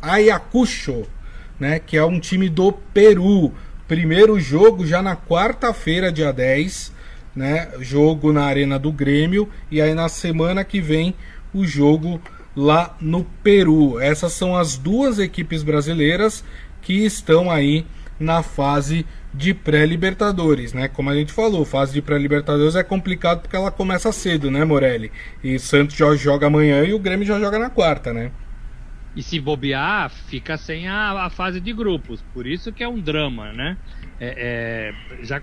Ayacucho, 0.02 1.04
né? 1.60 1.80
Que 1.80 1.98
é 1.98 2.06
um 2.06 2.20
time 2.20 2.48
do 2.48 2.72
Peru. 2.72 3.54
Primeiro 3.88 4.39
jogo 4.39 4.86
já 4.86 5.02
na 5.02 5.15
quarta-feira, 5.15 6.12
dia 6.12 6.32
10, 6.32 6.94
né? 7.36 7.70
Jogo 7.80 8.32
na 8.32 8.46
Arena 8.46 8.80
do 8.80 8.91
Grêmio. 8.91 9.50
E 9.70 9.82
aí 9.82 9.94
na 9.94 10.08
semana 10.08 10.63
que 10.63 10.80
vem 10.80 11.13
o 11.54 11.65
jogo 11.65 12.22
lá 12.56 12.96
no 13.02 13.26
Peru. 13.44 14.00
Essas 14.00 14.32
são 14.32 14.56
as 14.56 14.78
duas 14.78 15.20
equipes 15.20 15.62
brasileiras 15.62 16.44
que 16.86 17.04
estão 17.06 17.52
aí 17.52 17.86
na 18.17 18.41
fase 18.43 19.06
de 19.34 19.54
pré-libertadores, 19.54 20.71
né? 20.71 20.88
Como 20.88 21.10
a 21.10 21.15
gente 21.15 21.34
falou, 21.34 21.65
fase 21.65 21.91
de 21.91 22.02
pré-libertadores 22.02 22.76
é 22.76 22.84
complicado 22.84 23.41
porque 23.41 23.56
ela 23.56 23.71
começa 23.71 24.12
cedo, 24.13 24.50
né, 24.50 24.63
Morelli? 24.63 25.12
E 25.43 25.60
Santos 25.60 25.98
já 25.98 26.15
joga 26.15 26.48
amanhã 26.48 26.84
e 26.84 26.93
o 26.93 27.00
Grêmio 27.00 27.26
já 27.26 27.38
joga 27.39 27.60
na 27.60 27.69
quarta, 27.69 28.13
né? 28.13 28.32
e 29.15 29.24
se 29.24 29.39
bobear, 29.39 30.10
fica 30.10 30.58
sem 30.58 30.89
a, 30.89 31.26
a, 31.26 31.30
fase 31.30 31.62
de 31.62 31.71
grupos. 31.71 32.21
Por 32.34 32.45
isso 32.45 32.74
que 32.74 32.84
é 32.84 32.88
um 32.88 33.00
drama, 33.00 33.54
né? 33.54 33.78
É, 34.19 34.93
é, 35.21 35.26
já, 35.26 35.41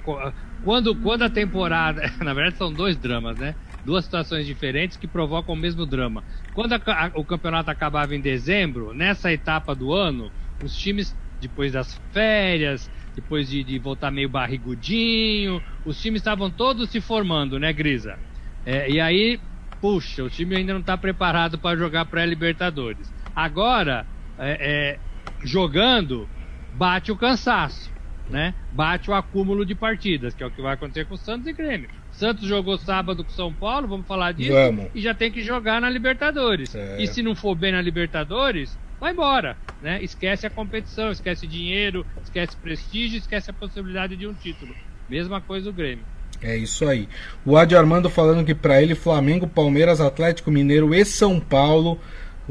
quando, 0.62 0.94
quando 0.96 1.22
a 1.22 1.30
temporada. 1.30 2.02
Na 2.22 2.34
verdade, 2.34 2.58
são 2.58 2.70
dois 2.70 2.96
dramas, 2.96 3.38
né? 3.38 3.54
Duas 3.82 4.04
situações 4.04 4.46
diferentes 4.46 4.98
que 4.98 5.06
provocam 5.06 5.54
o 5.54 5.58
mesmo 5.58 5.86
drama. 5.86 6.22
Quando 6.52 6.74
a, 6.74 6.80
a, 6.86 7.10
o 7.14 7.24
campeonato 7.24 7.70
acabava 7.70 8.14
em 8.14 8.20
dezembro, 8.20 8.92
nessa 8.92 9.32
etapa 9.32 9.74
do 9.74 9.92
ano, 9.94 10.30
os 10.62 10.76
times, 10.76 11.16
depois 11.42 11.72
das 11.72 12.00
férias, 12.12 12.90
depois 13.14 13.48
de, 13.48 13.62
de 13.62 13.78
voltar 13.78 14.10
meio 14.10 14.28
barrigudinho, 14.28 15.62
os 15.84 16.00
times 16.00 16.20
estavam 16.20 16.50
todos 16.50 16.88
se 16.90 17.00
formando, 17.00 17.58
né, 17.58 17.72
Grisa? 17.72 18.18
É, 18.64 18.88
e 18.88 19.00
aí, 19.00 19.40
puxa, 19.80 20.22
o 20.22 20.30
time 20.30 20.56
ainda 20.56 20.72
não 20.72 20.80
está 20.80 20.96
preparado 20.96 21.58
para 21.58 21.76
jogar 21.76 22.06
pré-Libertadores. 22.06 23.12
Agora, 23.34 24.06
é, 24.38 24.56
é, 24.60 24.98
jogando, 25.44 26.28
bate 26.74 27.10
o 27.10 27.16
cansaço, 27.16 27.90
né? 28.30 28.54
Bate 28.72 29.10
o 29.10 29.14
acúmulo 29.14 29.66
de 29.66 29.74
partidas, 29.74 30.34
que 30.34 30.42
é 30.42 30.46
o 30.46 30.50
que 30.50 30.62
vai 30.62 30.74
acontecer 30.74 31.04
com 31.06 31.14
o 31.14 31.18
Santos 31.18 31.46
e 31.46 31.52
Grêmio. 31.52 31.90
Santos 32.12 32.46
jogou 32.46 32.78
sábado 32.78 33.24
com 33.24 33.30
São 33.30 33.52
Paulo, 33.52 33.88
vamos 33.88 34.06
falar 34.06 34.32
disso, 34.32 34.52
vamos. 34.52 34.86
e 34.94 35.00
já 35.00 35.14
tem 35.14 35.30
que 35.30 35.42
jogar 35.42 35.80
na 35.80 35.90
Libertadores. 35.90 36.74
É. 36.74 37.02
E 37.02 37.06
se 37.06 37.22
não 37.22 37.34
for 37.34 37.54
bem 37.54 37.72
na 37.72 37.80
Libertadores, 37.80 38.78
vai 39.02 39.10
embora, 39.10 39.56
né? 39.82 40.00
Esquece 40.00 40.46
a 40.46 40.50
competição, 40.50 41.10
esquece 41.10 41.44
dinheiro, 41.44 42.06
esquece 42.22 42.56
prestígio, 42.56 43.18
esquece 43.18 43.50
a 43.50 43.52
possibilidade 43.52 44.14
de 44.14 44.28
um 44.28 44.32
título. 44.32 44.72
Mesma 45.10 45.40
coisa 45.40 45.68
o 45.68 45.72
Grêmio. 45.72 46.04
É 46.40 46.56
isso 46.56 46.86
aí. 46.86 47.08
O 47.44 47.56
Adi 47.56 47.74
Armando 47.74 48.08
falando 48.08 48.46
que 48.46 48.54
para 48.54 48.80
ele 48.80 48.94
Flamengo, 48.94 49.48
Palmeiras, 49.48 50.00
Atlético 50.00 50.52
Mineiro 50.52 50.94
e 50.94 51.04
São 51.04 51.40
Paulo 51.40 51.98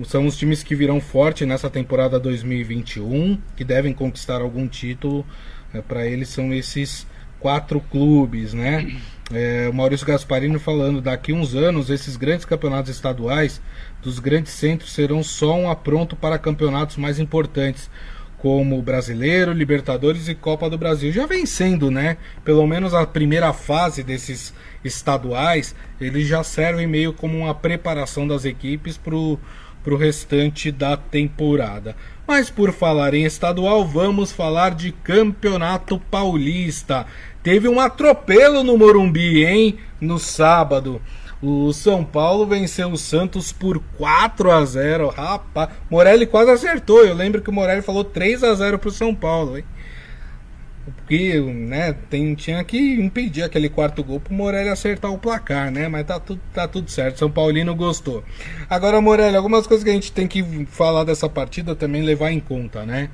são 0.03 0.25
os 0.25 0.37
times 0.37 0.61
que 0.61 0.75
virão 0.75 0.99
forte 0.99 1.45
nessa 1.45 1.69
temporada 1.69 2.19
2021, 2.19 3.37
que 3.55 3.63
devem 3.63 3.93
conquistar 3.93 4.41
algum 4.41 4.67
título. 4.67 5.25
É, 5.73 5.81
Para 5.81 6.05
eles 6.05 6.27
são 6.27 6.53
esses 6.53 7.07
quatro 7.39 7.79
clubes, 7.79 8.53
né? 8.53 8.93
É, 9.33 9.69
o 9.69 9.73
Maurício 9.73 10.05
Gasparini 10.05 10.59
falando, 10.59 10.99
daqui 11.01 11.31
uns 11.31 11.55
anos 11.55 11.89
esses 11.89 12.17
grandes 12.17 12.43
campeonatos 12.45 12.91
estaduais 12.91 13.61
dos 14.01 14.19
grandes 14.19 14.51
centros 14.51 14.91
serão 14.91 15.23
só 15.23 15.55
um 15.55 15.69
apronto 15.69 16.15
para 16.15 16.37
campeonatos 16.37 16.97
mais 16.97 17.17
importantes, 17.17 17.89
como 18.37 18.81
Brasileiro, 18.81 19.53
Libertadores 19.53 20.27
e 20.27 20.33
Copa 20.35 20.69
do 20.69 20.77
Brasil. 20.77 21.11
Já 21.11 21.27
vem 21.27 21.45
sendo, 21.45 21.91
né? 21.91 22.17
Pelo 22.43 22.65
menos 22.65 22.93
a 22.93 23.05
primeira 23.05 23.53
fase 23.53 24.01
desses 24.01 24.53
estaduais, 24.83 25.75
eles 25.99 26.27
já 26.27 26.43
servem 26.43 26.87
meio 26.87 27.13
como 27.13 27.37
uma 27.37 27.53
preparação 27.53 28.27
das 28.27 28.43
equipes 28.43 28.97
para 28.97 29.15
o 29.15 29.95
restante 29.95 30.71
da 30.71 30.97
temporada. 30.97 31.95
Mas 32.27 32.49
por 32.49 32.71
falar 32.71 33.13
em 33.13 33.25
estadual, 33.25 33.85
vamos 33.85 34.31
falar 34.31 34.75
de 34.75 34.91
Campeonato 34.91 35.99
Paulista. 35.99 37.05
Teve 37.43 37.67
um 37.67 37.79
atropelo 37.79 38.63
no 38.63 38.77
Morumbi, 38.77 39.43
hein? 39.43 39.77
No 39.99 40.19
sábado. 40.19 41.01
O 41.41 41.73
São 41.73 42.03
Paulo 42.03 42.45
venceu 42.45 42.91
o 42.91 42.97
Santos 42.97 43.51
por 43.51 43.81
4 43.97 44.51
a 44.51 44.63
0. 44.63 45.09
Rapaz, 45.09 45.69
Morelli 45.89 46.27
quase 46.27 46.51
acertou. 46.51 47.03
Eu 47.03 47.15
lembro 47.15 47.41
que 47.41 47.49
o 47.49 47.53
Morelli 47.53 47.81
falou 47.81 48.03
3 48.03 48.43
a 48.43 48.53
0 48.53 48.77
pro 48.77 48.91
São 48.91 49.15
Paulo, 49.15 49.57
hein? 49.57 49.65
Porque, 51.11 51.41
né, 51.41 51.93
tem, 52.09 52.33
tinha 52.35 52.63
que 52.63 52.77
impedir 52.77 53.43
aquele 53.43 53.67
quarto 53.67 54.01
gol 54.01 54.17
pro 54.17 54.33
Morelli 54.33 54.69
acertar 54.69 55.11
o 55.11 55.17
placar, 55.17 55.69
né? 55.69 55.89
Mas 55.89 56.05
tá 56.05 56.17
tudo, 56.17 56.39
tá 56.53 56.65
tudo 56.69 56.89
certo. 56.89 57.19
São 57.19 57.29
Paulino 57.29 57.75
gostou. 57.75 58.23
Agora, 58.69 59.01
Morelli, 59.01 59.35
algumas 59.35 59.67
coisas 59.67 59.83
que 59.83 59.89
a 59.89 59.93
gente 59.93 60.09
tem 60.09 60.25
que 60.25 60.41
falar 60.67 61.03
dessa 61.03 61.27
partida 61.27 61.75
também 61.75 62.01
levar 62.01 62.31
em 62.31 62.39
conta, 62.39 62.85
né? 62.85 63.09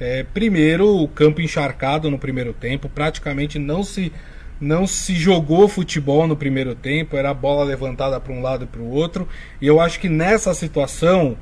É, 0.00 0.24
primeiro, 0.24 0.88
o 0.88 1.06
campo 1.06 1.40
encharcado 1.40 2.10
no 2.10 2.18
primeiro 2.18 2.52
tempo, 2.52 2.88
praticamente 2.88 3.60
não 3.60 3.84
se 3.84 4.12
não 4.60 4.84
se 4.84 5.14
jogou 5.14 5.68
futebol 5.68 6.26
no 6.26 6.34
primeiro 6.34 6.74
tempo, 6.74 7.16
era 7.16 7.30
a 7.30 7.34
bola 7.34 7.62
levantada 7.62 8.18
para 8.18 8.32
um 8.32 8.42
lado 8.42 8.64
e 8.64 8.66
para 8.66 8.80
o 8.80 8.90
outro. 8.90 9.28
E 9.62 9.68
eu 9.68 9.80
acho 9.80 10.00
que 10.00 10.08
nessa 10.08 10.52
situação 10.52 11.36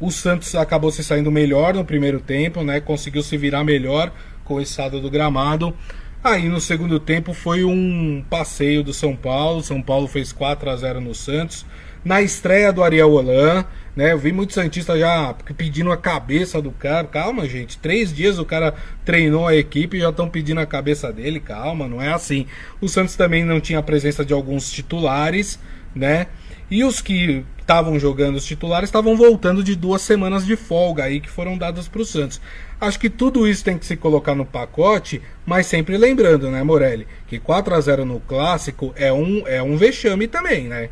o 0.00 0.10
Santos 0.10 0.56
acabou 0.56 0.90
se 0.90 1.04
saindo 1.04 1.30
melhor 1.30 1.72
no 1.72 1.84
primeiro 1.84 2.18
tempo, 2.18 2.64
né? 2.64 2.80
Conseguiu 2.80 3.22
se 3.22 3.36
virar 3.36 3.62
melhor 3.62 4.12
estado 4.60 5.00
do 5.00 5.10
gramado. 5.10 5.74
Aí 6.22 6.48
no 6.48 6.60
segundo 6.60 6.98
tempo 6.98 7.32
foi 7.32 7.62
um 7.62 8.24
passeio 8.28 8.82
do 8.82 8.92
São 8.92 9.14
Paulo. 9.14 9.62
São 9.62 9.80
Paulo 9.80 10.08
fez 10.08 10.32
4 10.32 10.68
a 10.68 10.76
0 10.76 11.00
no 11.00 11.14
Santos. 11.14 11.64
Na 12.04 12.22
estreia 12.22 12.72
do 12.72 12.82
Ariel 12.82 13.12
Holan, 13.12 13.64
né? 13.94 14.12
Eu 14.12 14.18
vi 14.18 14.32
muitos 14.32 14.54
Santistas 14.54 14.98
já 15.00 15.34
pedindo 15.56 15.90
a 15.90 15.96
cabeça 15.96 16.60
do 16.60 16.70
cara. 16.70 17.06
Calma, 17.06 17.48
gente. 17.48 17.78
Três 17.78 18.12
dias 18.12 18.38
o 18.38 18.44
cara 18.44 18.74
treinou 19.04 19.46
a 19.46 19.56
equipe 19.56 19.96
e 19.96 20.00
já 20.00 20.10
estão 20.10 20.28
pedindo 20.28 20.60
a 20.60 20.66
cabeça 20.66 21.12
dele. 21.12 21.40
Calma, 21.40 21.88
não 21.88 22.00
é 22.00 22.12
assim. 22.12 22.46
O 22.80 22.88
Santos 22.88 23.16
também 23.16 23.44
não 23.44 23.60
tinha 23.60 23.78
a 23.78 23.82
presença 23.82 24.24
de 24.24 24.32
alguns 24.32 24.70
titulares, 24.70 25.58
né? 25.94 26.26
E 26.70 26.82
os 26.82 27.00
que 27.00 27.44
estavam 27.60 27.98
jogando 27.98 28.36
os 28.36 28.44
titulares 28.44 28.88
estavam 28.88 29.16
voltando 29.16 29.62
de 29.62 29.74
duas 29.74 30.02
semanas 30.02 30.46
de 30.46 30.56
folga 30.56 31.04
aí 31.04 31.20
que 31.20 31.28
foram 31.28 31.58
dadas 31.58 31.88
para 31.88 32.00
o 32.00 32.04
Santos. 32.04 32.40
Acho 32.80 32.98
que 32.98 33.10
tudo 33.10 33.46
isso 33.46 33.64
tem 33.64 33.78
que 33.78 33.86
se 33.86 33.96
colocar 33.96 34.34
no 34.34 34.44
pacote, 34.44 35.20
mas 35.44 35.66
sempre 35.66 35.96
lembrando, 35.96 36.50
né, 36.50 36.62
Morelli, 36.62 37.06
que 37.26 37.38
4 37.38 37.74
a 37.74 37.80
0 37.80 38.04
no 38.04 38.20
clássico 38.20 38.92
é 38.96 39.12
um, 39.12 39.46
é 39.46 39.62
um 39.62 39.76
vexame 39.76 40.28
também, 40.28 40.68
né? 40.68 40.90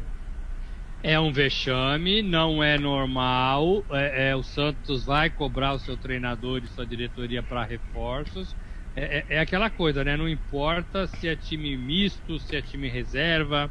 É 1.03 1.21
um 1.21 1.31
vexame, 1.31 2.23
não 2.23 2.65
é 2.65 2.79
normal. 2.79 3.85
É, 3.91 4.31
é 4.31 4.37
o 4.37 4.43
Santos 4.43 5.05
vai 5.05 5.29
cobrar 5.29 5.75
o 5.75 5.79
seu 5.79 5.99
treinador 5.99 6.63
e 6.65 6.69
sua 6.69 6.87
diretoria 6.87 7.43
para 7.43 7.63
reforços. 7.63 8.57
É, 8.97 9.19
é, 9.19 9.25
é, 9.37 9.39
aquela 9.39 9.69
coisa, 9.69 10.03
né? 10.03 10.17
Não 10.17 10.29
importa 10.29 11.07
se 11.07 11.29
é 11.29 11.37
time 11.37 11.77
misto, 11.77 12.39
se 12.39 12.57
é 12.57 12.63
time 12.63 12.89
reserva, 12.89 13.71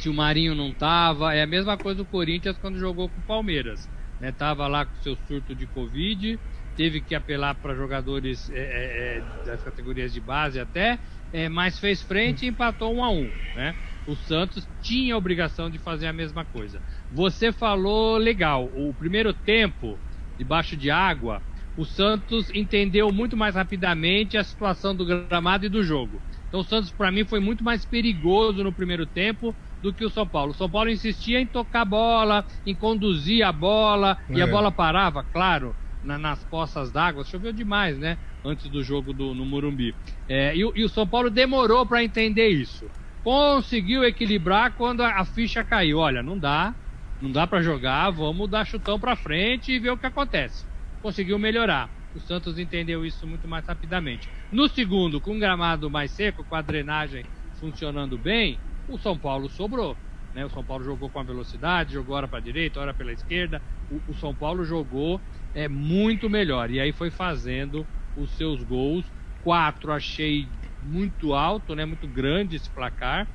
se 0.00 0.08
o 0.08 0.14
Marinho 0.14 0.54
não 0.54 0.72
tava. 0.72 1.34
É 1.34 1.42
a 1.42 1.46
mesma 1.46 1.76
coisa 1.76 1.98
do 1.98 2.04
Corinthians 2.04 2.56
quando 2.58 2.78
jogou 2.78 3.08
com 3.08 3.18
o 3.20 3.24
Palmeiras. 3.24 3.88
Né? 4.18 4.32
Tava 4.32 4.66
lá 4.66 4.86
com 4.86 4.94
seu 5.02 5.16
surto 5.28 5.54
de 5.54 5.66
Covid, 5.66 6.38
teve 6.76 7.00
que 7.00 7.14
apelar 7.14 7.54
para 7.54 7.74
jogadores 7.74 8.50
é, 8.50 8.58
é, 8.58 9.18
é, 9.18 9.44
das 9.44 9.62
categorias 9.62 10.12
de 10.12 10.20
base 10.20 10.58
até, 10.58 10.98
é, 11.32 11.48
mas 11.48 11.78
fez 11.78 12.02
frente 12.02 12.44
e 12.44 12.48
empatou 12.48 12.94
um 12.94 13.04
a 13.04 13.10
um. 13.10 13.30
Né? 13.54 13.74
O 14.06 14.16
Santos 14.16 14.66
tinha 14.82 15.14
a 15.14 15.18
obrigação 15.18 15.70
de 15.70 15.78
fazer 15.78 16.06
a 16.06 16.12
mesma 16.12 16.44
coisa. 16.44 16.80
Você 17.12 17.52
falou 17.52 18.16
legal, 18.16 18.64
o 18.74 18.94
primeiro 18.98 19.32
tempo, 19.32 19.98
debaixo 20.38 20.76
de 20.76 20.90
água, 20.90 21.42
o 21.76 21.84
Santos 21.84 22.50
entendeu 22.54 23.12
muito 23.12 23.36
mais 23.36 23.54
rapidamente 23.54 24.36
a 24.36 24.44
situação 24.44 24.94
do 24.94 25.04
gramado 25.04 25.66
e 25.66 25.68
do 25.68 25.82
jogo. 25.82 26.20
Então 26.48 26.60
o 26.60 26.64
Santos, 26.64 26.90
para 26.90 27.12
mim, 27.12 27.24
foi 27.24 27.38
muito 27.38 27.62
mais 27.62 27.84
perigoso 27.84 28.64
no 28.64 28.72
primeiro 28.72 29.06
tempo 29.06 29.54
do 29.82 29.92
que 29.92 30.04
o 30.04 30.10
São 30.10 30.26
Paulo. 30.26 30.52
O 30.52 30.54
São 30.54 30.68
Paulo 30.68 30.90
insistia 30.90 31.40
em 31.40 31.46
tocar 31.46 31.82
a 31.82 31.84
bola, 31.84 32.44
em 32.66 32.74
conduzir 32.74 33.44
a 33.44 33.52
bola, 33.52 34.18
é. 34.28 34.34
e 34.34 34.42
a 34.42 34.46
é. 34.46 34.50
bola 34.50 34.70
parava, 34.70 35.24
claro, 35.24 35.74
na, 36.04 36.18
nas 36.18 36.42
poças 36.44 36.90
d'água. 36.90 37.24
Choveu 37.24 37.52
demais, 37.52 37.98
né? 37.98 38.18
Antes 38.44 38.68
do 38.68 38.82
jogo 38.82 39.12
do, 39.12 39.34
no 39.34 39.44
Morumbi. 39.44 39.94
É, 40.28 40.54
e, 40.54 40.60
e, 40.60 40.84
o 40.84 40.88
São 40.88 41.06
Paulo 41.06 41.30
demorou 41.30 41.84
para 41.86 42.02
entender 42.02 42.48
isso. 42.48 42.90
Conseguiu 43.22 44.04
equilibrar 44.04 44.72
quando 44.72 45.02
a, 45.02 45.20
a, 45.20 45.24
ficha 45.24 45.62
caiu. 45.62 45.98
Olha, 45.98 46.22
não 46.22 46.38
dá, 46.38 46.74
não 47.20 47.30
dá 47.30 47.46
para 47.46 47.62
jogar, 47.62 48.10
vamos 48.10 48.48
dar 48.48 48.64
chutão 48.64 48.98
para 48.98 49.16
frente 49.16 49.72
e 49.72 49.78
ver 49.78 49.90
o 49.90 49.98
que 49.98 50.06
acontece. 50.06 50.64
Conseguiu 51.02 51.38
melhorar. 51.38 51.90
O 52.14 52.20
Santos 52.20 52.58
entendeu 52.58 53.04
isso 53.04 53.26
muito 53.26 53.46
mais 53.46 53.66
rapidamente. 53.66 54.28
No 54.50 54.68
segundo, 54.68 55.20
com 55.20 55.36
o 55.36 55.38
gramado 55.38 55.88
mais 55.88 56.10
seco, 56.10 56.42
com 56.42 56.56
a 56.56 56.62
drenagem 56.62 57.24
funcionando 57.60 58.18
bem, 58.18 58.58
o 58.90 58.98
São 58.98 59.16
Paulo 59.16 59.48
sobrou. 59.48 59.96
Né? 60.34 60.44
O 60.44 60.50
São 60.50 60.64
Paulo 60.64 60.84
jogou 60.84 61.08
com 61.08 61.18
a 61.18 61.22
velocidade, 61.22 61.94
jogou 61.94 62.16
hora 62.16 62.28
para 62.28 62.38
a 62.38 62.42
direita, 62.42 62.80
hora 62.80 62.94
pela 62.94 63.12
esquerda. 63.12 63.60
O, 63.90 64.12
o, 64.12 64.14
São 64.14 64.34
Paulo 64.34 64.64
jogou 64.64 65.20
é, 65.54 65.68
muito 65.68 66.28
melhor. 66.28 66.70
E 66.70 66.80
aí 66.80 66.92
foi 66.92 67.10
fazendo 67.10 67.86
os 68.16 68.30
seus 68.32 68.62
gols. 68.62 69.04
Quatro 69.42 69.92
achei 69.92 70.46
muito 70.82 71.34
alto, 71.34 71.74
né? 71.74 71.84
muito 71.84 72.06
grande 72.06 72.56
esse 72.56 72.70
placar. 72.70 73.26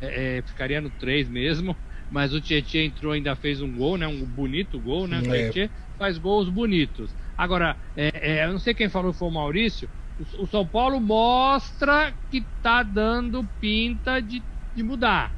É, 0.00 0.38
é, 0.38 0.42
ficaria 0.42 0.80
no 0.80 0.90
três 0.90 1.28
mesmo. 1.28 1.76
Mas 2.10 2.34
o 2.34 2.40
Tietchan 2.40 2.84
entrou 2.84 3.12
ainda 3.12 3.34
fez 3.34 3.62
um 3.62 3.72
gol, 3.72 3.96
né? 3.96 4.06
Um 4.06 4.26
bonito 4.26 4.78
gol, 4.78 5.06
né? 5.06 5.20
O 5.20 5.34
é. 5.34 5.50
Tietchan 5.50 5.72
faz 5.98 6.18
gols 6.18 6.48
bonitos. 6.50 7.14
Agora, 7.38 7.76
é, 7.96 8.40
é, 8.40 8.44
eu 8.44 8.52
não 8.52 8.58
sei 8.58 8.74
quem 8.74 8.90
falou, 8.90 9.14
foi 9.14 9.28
o 9.28 9.30
Maurício. 9.30 9.88
O, 10.20 10.42
o 10.42 10.46
São 10.46 10.66
Paulo 10.66 11.00
mostra 11.00 12.12
que 12.30 12.44
tá 12.62 12.82
dando 12.82 13.42
pinta 13.58 14.20
de 14.20 14.42
de 14.74 14.82
mudar, 14.82 15.32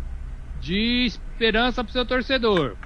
de 0.60 1.06
esperança 1.06 1.82
para 1.82 1.90
o 1.90 1.92
seu 1.92 2.06
torcedor. 2.06 2.76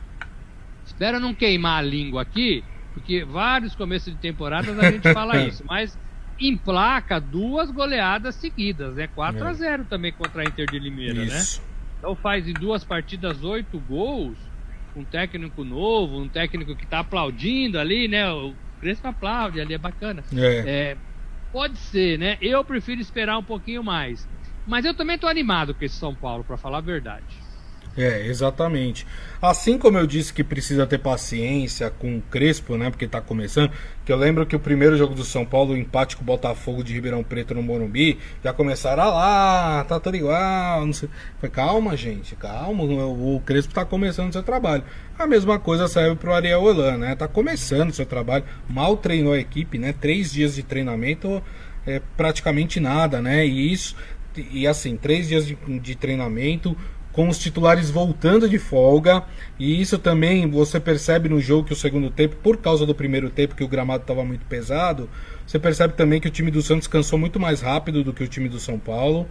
Espero 0.84 1.20
não 1.20 1.34
queimar 1.34 1.78
a 1.78 1.86
língua 1.86 2.22
aqui, 2.22 2.64
porque 2.94 3.24
vários 3.24 3.74
começos 3.74 4.12
de 4.12 4.18
temporadas 4.18 4.78
a 4.78 4.90
gente 4.90 5.12
fala 5.12 5.36
isso, 5.46 5.64
mas 5.66 5.98
em 6.40 6.56
placa 6.56 7.20
duas 7.20 7.70
goleadas 7.70 8.36
seguidas, 8.36 8.94
né? 8.94 9.06
4 9.08 9.44
é. 9.44 9.48
a 9.48 9.52
0 9.52 9.84
também 9.84 10.12
contra 10.12 10.42
a 10.42 10.44
Inter 10.44 10.70
de 10.70 10.78
Limeira, 10.78 11.14
né? 11.14 11.26
isso. 11.26 11.60
né? 11.60 11.68
Então 11.98 12.14
faz 12.14 12.46
em 12.46 12.52
duas 12.52 12.84
partidas 12.84 13.42
oito 13.42 13.78
gols. 13.80 14.38
um 14.94 15.04
técnico 15.04 15.64
novo, 15.64 16.18
um 16.18 16.28
técnico 16.28 16.74
que 16.74 16.84
está 16.84 17.00
aplaudindo 17.00 17.78
ali, 17.78 18.08
né? 18.08 18.30
O 18.32 18.54
Crespo 18.80 19.08
aplaude 19.08 19.60
ali, 19.60 19.74
é 19.74 19.78
bacana. 19.78 20.24
É. 20.32 20.64
É, 20.66 20.96
pode 21.52 21.76
ser, 21.76 22.18
né? 22.18 22.38
Eu 22.40 22.64
prefiro 22.64 23.00
esperar 23.00 23.38
um 23.38 23.44
pouquinho 23.44 23.82
mais. 23.82 24.28
Mas 24.68 24.84
eu 24.84 24.94
também 24.94 25.16
estou 25.16 25.30
animado 25.30 25.74
com 25.74 25.84
esse 25.84 25.96
São 25.96 26.14
Paulo, 26.14 26.44
para 26.44 26.56
falar 26.56 26.78
a 26.78 26.82
verdade. 26.82 27.24
É, 27.96 28.26
exatamente. 28.26 29.04
Assim 29.42 29.76
como 29.76 29.98
eu 29.98 30.06
disse 30.06 30.32
que 30.32 30.44
precisa 30.44 30.86
ter 30.86 30.98
paciência 30.98 31.90
com 31.90 32.18
o 32.18 32.22
Crespo, 32.22 32.76
né? 32.76 32.90
Porque 32.90 33.08
tá 33.08 33.20
começando. 33.20 33.72
Que 34.04 34.12
eu 34.12 34.16
lembro 34.16 34.46
que 34.46 34.54
o 34.54 34.60
primeiro 34.60 34.96
jogo 34.96 35.16
do 35.16 35.24
São 35.24 35.44
Paulo, 35.44 35.72
o 35.72 35.76
empate 35.76 36.16
com 36.16 36.22
o 36.22 36.26
Botafogo 36.26 36.84
de 36.84 36.92
Ribeirão 36.92 37.24
Preto 37.24 37.56
no 37.56 37.62
Morumbi, 37.62 38.16
já 38.44 38.52
começaram 38.52 39.02
a 39.02 39.06
lá, 39.06 39.84
tá 39.84 39.98
tudo 39.98 40.16
igual. 40.16 40.86
Não 40.86 40.92
sei. 40.92 41.08
Calma, 41.50 41.96
gente, 41.96 42.36
calma. 42.36 42.84
O 42.84 43.42
Crespo 43.44 43.74
tá 43.74 43.84
começando 43.84 44.28
o 44.28 44.32
seu 44.32 44.44
trabalho. 44.44 44.84
A 45.18 45.26
mesma 45.26 45.58
coisa 45.58 45.88
serve 45.88 46.14
pro 46.14 46.32
Ariel 46.32 46.62
Holan, 46.62 46.98
né? 46.98 47.16
Tá 47.16 47.26
começando 47.26 47.90
o 47.90 47.94
seu 47.94 48.06
trabalho. 48.06 48.44
Mal 48.68 48.96
treinou 48.96 49.32
a 49.32 49.40
equipe, 49.40 49.76
né? 49.76 49.92
Três 49.92 50.30
dias 50.30 50.54
de 50.54 50.62
treinamento 50.62 51.42
é 51.84 52.00
praticamente 52.16 52.78
nada, 52.78 53.20
né? 53.20 53.44
E 53.44 53.72
isso. 53.72 53.96
E 54.50 54.66
assim, 54.66 54.96
três 54.96 55.28
dias 55.28 55.46
de, 55.46 55.56
de 55.80 55.94
treinamento 55.94 56.76
com 57.12 57.28
os 57.28 57.38
titulares 57.38 57.90
voltando 57.90 58.48
de 58.48 58.58
folga. 58.58 59.24
E 59.58 59.80
isso 59.80 59.98
também 59.98 60.48
você 60.48 60.78
percebe 60.78 61.28
no 61.28 61.40
jogo 61.40 61.64
que 61.66 61.72
o 61.72 61.76
segundo 61.76 62.10
tempo, 62.10 62.36
por 62.36 62.58
causa 62.58 62.86
do 62.86 62.94
primeiro 62.94 63.28
tempo, 63.28 63.56
que 63.56 63.64
o 63.64 63.68
gramado 63.68 64.02
estava 64.02 64.24
muito 64.24 64.44
pesado, 64.46 65.10
você 65.46 65.58
percebe 65.58 65.94
também 65.94 66.20
que 66.20 66.28
o 66.28 66.30
time 66.30 66.50
do 66.50 66.62
Santos 66.62 66.86
cansou 66.86 67.18
muito 67.18 67.40
mais 67.40 67.60
rápido 67.60 68.04
do 68.04 68.12
que 68.12 68.22
o 68.22 68.28
time 68.28 68.48
do 68.48 68.60
São 68.60 68.78
Paulo, 68.78 69.26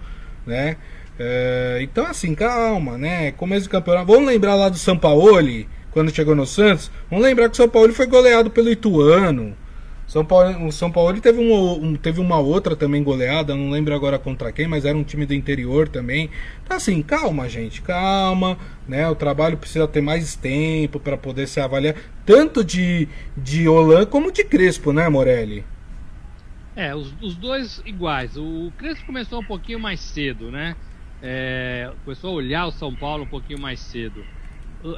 né? 0.45 0.75
É, 1.19 1.79
então, 1.81 2.05
assim, 2.05 2.35
calma, 2.35 2.97
né? 2.97 3.31
Começo 3.31 3.67
do 3.67 3.71
campeonato. 3.71 4.05
Vamos 4.05 4.27
lembrar 4.27 4.55
lá 4.55 4.69
do 4.69 4.77
São 4.77 4.97
Paulo, 4.97 5.65
quando 5.91 6.13
chegou 6.13 6.35
no 6.35 6.45
Santos. 6.45 6.91
Vamos 7.09 7.25
lembrar 7.25 7.47
que 7.47 7.53
o 7.53 7.57
São 7.57 7.69
Paulo 7.69 7.93
foi 7.93 8.05
goleado 8.05 8.49
pelo 8.49 8.69
Ituano. 8.69 9.55
São 10.07 10.23
Paulo, 10.23 10.65
o 10.65 10.71
São 10.71 10.89
Paulo 10.89 11.19
teve, 11.19 11.39
um, 11.39 11.95
teve 11.97 12.21
uma 12.21 12.39
outra 12.39 12.77
também 12.77 13.03
goleada, 13.03 13.53
não 13.55 13.69
lembro 13.69 13.93
agora 13.93 14.17
contra 14.17 14.53
quem, 14.53 14.65
mas 14.65 14.85
era 14.85 14.97
um 14.97 15.03
time 15.03 15.25
do 15.25 15.33
interior 15.33 15.89
também. 15.89 16.29
Então 16.63 16.77
assim, 16.77 17.01
calma, 17.03 17.49
gente, 17.49 17.81
calma, 17.81 18.57
né? 18.87 19.07
O 19.09 19.15
trabalho 19.15 19.57
precisa 19.57 19.85
ter 19.85 20.01
mais 20.01 20.33
tempo 20.33 20.97
para 20.97 21.17
poder 21.17 21.45
se 21.47 21.59
avaliar, 21.59 21.95
tanto 22.25 22.63
de 22.63 23.09
de 23.35 23.67
Olan 23.67 24.05
como 24.05 24.31
de 24.31 24.45
Crespo, 24.45 24.93
né, 24.93 25.09
Morelli? 25.09 25.65
É, 26.73 26.95
os, 26.95 27.13
os 27.21 27.35
dois 27.35 27.81
iguais. 27.85 28.37
O 28.37 28.71
Crespo 28.77 29.05
começou 29.07 29.41
um 29.41 29.45
pouquinho 29.45 29.79
mais 29.79 29.99
cedo, 29.99 30.49
né? 30.49 30.75
É, 31.21 31.91
começou 32.05 32.29
a 32.29 32.33
olhar 32.33 32.67
o 32.67 32.71
São 32.71 32.95
Paulo 32.95 33.23
um 33.23 33.27
pouquinho 33.27 33.59
mais 33.59 33.79
cedo. 33.81 34.23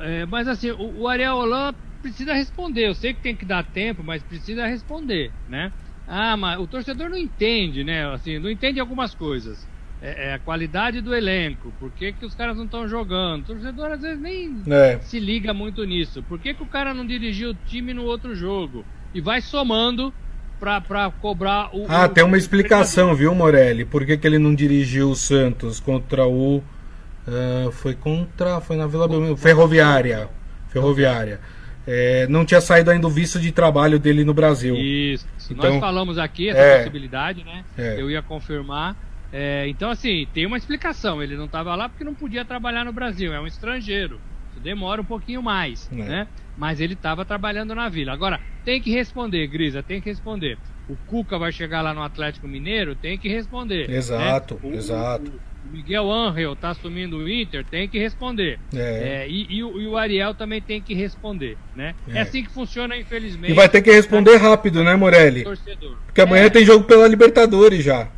É, 0.02 0.26
mas 0.26 0.48
assim, 0.48 0.72
o, 0.72 1.02
o 1.02 1.08
Ariel 1.08 1.38
Holan 1.38 1.74
precisa 2.02 2.34
responder. 2.34 2.88
Eu 2.88 2.96
sei 2.96 3.14
que 3.14 3.22
tem 3.22 3.36
que 3.36 3.46
dar 3.46 3.64
tempo, 3.64 4.04
mas 4.04 4.24
precisa 4.24 4.66
responder, 4.66 5.32
né? 5.48 5.72
Ah, 6.08 6.36
mas 6.36 6.60
o 6.60 6.66
torcedor 6.66 7.10
não 7.10 7.18
entende, 7.18 7.84
né? 7.84 8.12
Assim, 8.12 8.40
não 8.40 8.50
entende 8.50 8.80
algumas 8.80 9.14
coisas. 9.14 9.68
É, 10.02 10.30
é 10.30 10.34
a 10.34 10.40
qualidade 10.40 11.02
do 11.02 11.14
elenco. 11.14 11.74
Por 11.80 11.92
que, 11.92 12.14
que 12.14 12.26
os 12.26 12.34
caras 12.34 12.58
não 12.58 12.66
estão 12.66 12.88
jogando? 12.88 13.44
O 13.44 13.46
torcedor 13.46 13.92
às 13.92 14.02
vezes 14.02 14.20
nem 14.20 14.64
é. 14.68 15.00
se 15.02 15.20
liga 15.20 15.54
muito 15.54 15.84
nisso. 15.84 16.24
Por 16.24 16.40
que, 16.40 16.54
que 16.54 16.64
o 16.64 16.68
cara 16.68 16.94
não 16.94 17.06
dirigiu 17.06 17.52
o 17.52 17.58
time 17.68 17.94
no 17.94 18.04
outro 18.04 18.34
jogo? 18.34 18.86
E 19.14 19.22
vai 19.22 19.42
somando 19.42 20.14
pra, 20.60 20.82
pra 20.82 21.12
cobrar 21.12 21.70
o. 21.74 21.86
Ah, 21.88 22.06
o, 22.06 22.10
tem 22.10 22.24
uma 22.24 22.38
explicação, 22.38 23.16
viu, 23.16 23.34
Morelli? 23.34 23.86
Por 23.86 24.06
que, 24.06 24.18
que 24.18 24.28
ele 24.28 24.38
não 24.38 24.54
dirigiu 24.54 25.10
o 25.10 25.16
Santos 25.16 25.80
contra 25.80 26.26
o. 26.28 26.64
Uh, 27.30 27.72
foi 27.72 27.94
contra. 27.94 28.60
Foi 28.60 28.76
na 28.76 28.88
Vila 28.88 29.08
Belmiro. 29.08 29.38
Ferroviária. 29.38 30.30
Ferroviária 30.70 31.40
é, 31.92 32.28
não 32.28 32.46
tinha 32.46 32.62
saído 32.62 32.92
ainda 32.92 33.08
o 33.08 33.10
visto 33.10 33.40
de 33.40 33.52
trabalho 33.52 33.98
dele 33.98 34.24
no 34.24 34.32
Brasil. 34.32 34.76
Isso. 34.76 35.28
Então, 35.50 35.72
Nós 35.72 35.80
falamos 35.80 36.20
aqui 36.20 36.50
essa 36.50 36.60
é, 36.60 36.78
possibilidade, 36.78 37.44
né? 37.44 37.66
É. 37.76 38.00
Eu 38.00 38.12
ia 38.12 38.22
confirmar. 38.22 38.96
É, 39.34 39.68
então, 39.68 39.90
assim, 39.90 40.28
tem 40.32 40.46
uma 40.46 40.58
explicação. 40.58 41.22
Ele 41.22 41.36
não 41.36 41.46
estava 41.46 41.76
lá 41.76 41.90
porque 41.90 42.04
não 42.04 42.14
podia 42.14 42.46
trabalhar 42.46 42.86
no 42.86 42.94
Brasil. 42.94 43.34
É 43.34 43.40
um 43.40 43.48
estrangeiro. 43.48 44.20
Isso 44.52 44.60
demora 44.60 45.02
um 45.02 45.06
pouquinho 45.06 45.42
mais, 45.42 45.90
é. 45.92 45.96
né? 45.96 46.28
Mas 46.56 46.80
ele 46.80 46.94
estava 46.94 47.26
trabalhando 47.26 47.74
na 47.74 47.90
vila. 47.90 48.14
Agora, 48.14 48.40
tem 48.64 48.80
que 48.80 48.92
responder, 48.92 49.48
Grisa, 49.48 49.82
tem 49.82 50.00
que 50.00 50.10
responder. 50.10 50.60
O 50.88 50.96
Cuca 51.08 51.40
vai 51.40 51.52
chegar 51.52 51.82
lá 51.82 51.92
no 51.92 52.04
Atlético 52.04 52.48
Mineiro, 52.48 52.96
tem 52.96 53.18
que 53.18 53.30
responder. 53.30 53.88
Né? 53.88 53.96
Exato, 53.96 54.60
né? 54.62 54.70
o, 54.70 54.74
exato. 54.76 55.32
O, 55.32 55.59
Miguel 55.72 56.12
Angel 56.12 56.54
está 56.54 56.70
assumindo 56.70 57.18
o 57.18 57.30
Inter, 57.30 57.64
tem 57.66 57.88
que 57.88 58.00
responder. 58.00 58.60
É. 58.74 59.24
É, 59.24 59.30
e, 59.30 59.46
e, 59.50 59.58
e, 59.58 59.64
o 59.64 59.98
Ariel 59.98 60.34
também 60.34 60.62
tem 60.62 60.82
que 60.82 60.94
responder, 60.94 61.58
né? 61.76 61.96
É. 62.08 62.18
é. 62.18 62.22
assim 62.22 62.44
que 62.44 62.50
funciona, 62.50 62.98
infelizmente. 62.98 63.52
E 63.52 63.56
vai 63.56 63.70
ter 63.70 63.82
que 63.82 63.92
responder 63.92 64.38
rápido, 64.38 64.84
né, 64.84 64.96
Morelli? 64.96 65.44
Torcedor. 65.44 65.98
Porque 66.06 66.22
amanhã 66.22 66.46
é. 66.46 66.50
tem 66.50 66.66
jogo 66.66 66.86
pela 66.86 67.08
Libertadores 67.08 67.84
já. 67.84 68.10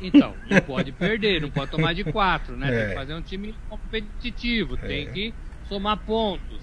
Então, 0.00 0.34
não 0.50 0.60
pode 0.60 0.92
perder, 0.92 1.40
não 1.40 1.50
pode 1.50 1.70
tomar 1.70 1.94
de 1.94 2.04
quatro, 2.12 2.56
né? 2.56 2.68
Tem 2.68 2.78
é. 2.78 2.88
que 2.88 2.94
fazer 2.94 3.14
um 3.14 3.22
time 3.22 3.54
competitivo, 3.68 4.76
tem 4.76 5.08
que 5.10 5.32
somar 5.68 5.96
pontos. 5.98 6.60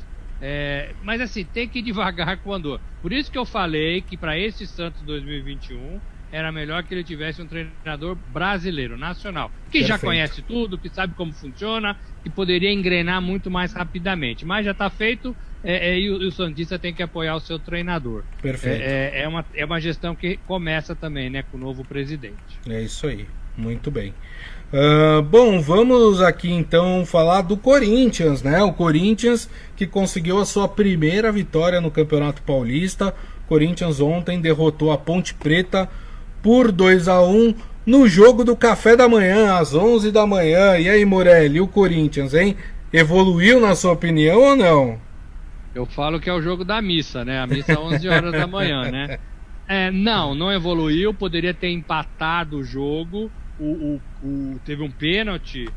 mas 1.01 1.19
assim, 1.21 1.43
tem 1.43 1.67
que 1.67 1.79
ir 1.79 1.83
devagar 1.83 2.37
com 2.37 2.51
o 2.51 2.53
andor. 2.53 2.79
Por 3.01 3.11
isso 3.11 3.31
que 3.31 3.37
eu 3.37 3.45
falei 3.45 4.01
que 4.01 4.15
para 4.15 4.37
esse 4.37 4.67
Santos 4.67 5.01
2021 5.01 5.99
era 6.33 6.51
melhor 6.51 6.81
que 6.81 6.95
ele 6.95 7.03
tivesse 7.03 7.43
um 7.43 7.45
treinador 7.45 8.17
brasileiro, 8.33 8.97
nacional, 8.97 9.51
que 9.69 9.79
Perfeito. 9.79 9.87
já 9.87 9.99
conhece 9.99 10.41
tudo, 10.41 10.79
que 10.79 10.89
sabe 10.89 11.13
como 11.13 11.31
funciona, 11.31 11.95
que 12.23 12.29
poderia 12.29 12.73
engrenar 12.73 13.21
muito 13.21 13.51
mais 13.51 13.71
rapidamente. 13.71 14.43
Mas 14.43 14.65
já 14.65 14.71
está 14.71 14.89
feito 14.89 15.35
é, 15.63 15.91
é, 15.91 15.99
e, 15.99 16.09
o, 16.09 16.23
e 16.23 16.25
o 16.25 16.31
Santista 16.31 16.79
tem 16.79 16.91
que 16.91 17.03
apoiar 17.03 17.35
o 17.35 17.39
seu 17.39 17.59
treinador. 17.59 18.23
Perfeito. 18.41 18.81
É, 18.81 19.19
é, 19.19 19.21
é, 19.21 19.27
uma, 19.27 19.45
é 19.53 19.63
uma 19.63 19.79
gestão 19.79 20.15
que 20.15 20.37
começa 20.47 20.95
também 20.95 21.29
né, 21.29 21.43
com 21.43 21.55
o 21.55 21.59
novo 21.59 21.85
presidente. 21.85 22.33
É 22.67 22.81
isso 22.81 23.05
aí, 23.05 23.27
muito 23.55 23.91
bem. 23.91 24.11
Uh, 24.73 25.21
bom, 25.21 25.61
vamos 25.61 26.19
aqui 26.19 26.51
então 26.51 27.05
falar 27.05 27.43
do 27.43 27.55
Corinthians, 27.55 28.41
né? 28.41 28.63
O 28.63 28.73
Corinthians 28.73 29.47
que 29.75 29.85
conseguiu 29.85 30.39
a 30.39 30.45
sua 30.47 30.67
primeira 30.67 31.31
vitória 31.31 31.79
no 31.79 31.91
Campeonato 31.91 32.41
Paulista. 32.41 33.13
Corinthians 33.47 33.99
ontem 33.99 34.41
derrotou 34.41 34.91
a 34.91 34.97
Ponte 34.97 35.35
Preta 35.35 35.87
por 36.43 36.71
2 36.71 37.07
a 37.07 37.23
1 37.23 37.55
no 37.85 38.07
jogo 38.07 38.43
do 38.43 38.55
café 38.55 38.95
da 38.95 39.07
manhã, 39.07 39.57
às 39.57 39.73
11 39.73 40.11
da 40.11 40.27
manhã. 40.27 40.77
E 40.77 40.89
aí, 40.89 41.05
Morelli, 41.05 41.59
o 41.61 41.67
Corinthians, 41.67 42.33
hein? 42.33 42.55
Evoluiu 42.91 43.59
na 43.59 43.73
sua 43.75 43.93
opinião 43.93 44.41
ou 44.41 44.55
não? 44.55 44.99
Eu 45.73 45.85
falo 45.85 46.19
que 46.19 46.29
é 46.29 46.33
o 46.33 46.41
jogo 46.41 46.63
da 46.63 46.81
missa, 46.81 47.25
né? 47.25 47.39
A 47.39 47.47
missa 47.47 47.79
11 47.79 48.07
horas 48.07 48.31
da 48.31 48.45
manhã, 48.45 48.91
né? 48.91 49.17
É, 49.67 49.89
não, 49.89 50.35
não 50.35 50.51
evoluiu. 50.51 51.13
Poderia 51.13 51.53
ter 51.53 51.69
empatado 51.69 52.57
o 52.57 52.63
jogo. 52.63 53.31
O, 53.57 53.63
o, 53.63 54.01
o 54.21 54.59
teve 54.65 54.83
um 54.83 54.91
pênalti 54.91 55.67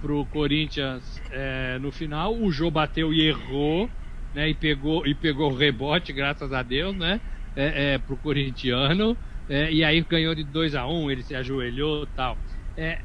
pro 0.00 0.26
Corinthians 0.26 1.20
é, 1.32 1.78
no 1.80 1.90
final. 1.90 2.36
O 2.36 2.52
Jô 2.52 2.70
bateu 2.70 3.12
e 3.12 3.26
errou, 3.26 3.88
né? 4.34 4.50
E 4.50 4.54
pegou, 4.54 5.06
e 5.06 5.14
pegou 5.14 5.50
o 5.50 5.56
rebote, 5.56 6.12
graças 6.12 6.52
a 6.52 6.62
Deus, 6.62 6.94
né? 6.94 7.20
É, 7.56 7.94
é, 7.94 7.98
pro 7.98 8.16
corintiano. 8.16 9.16
É, 9.50 9.72
e 9.72 9.82
aí 9.82 10.00
ganhou 10.02 10.32
de 10.32 10.44
2 10.44 10.76
a 10.76 10.86
1 10.86 10.92
um, 10.92 11.10
ele 11.10 11.24
se 11.24 11.34
ajoelhou 11.34 12.06
tal. 12.14 12.38
É, 12.76 13.00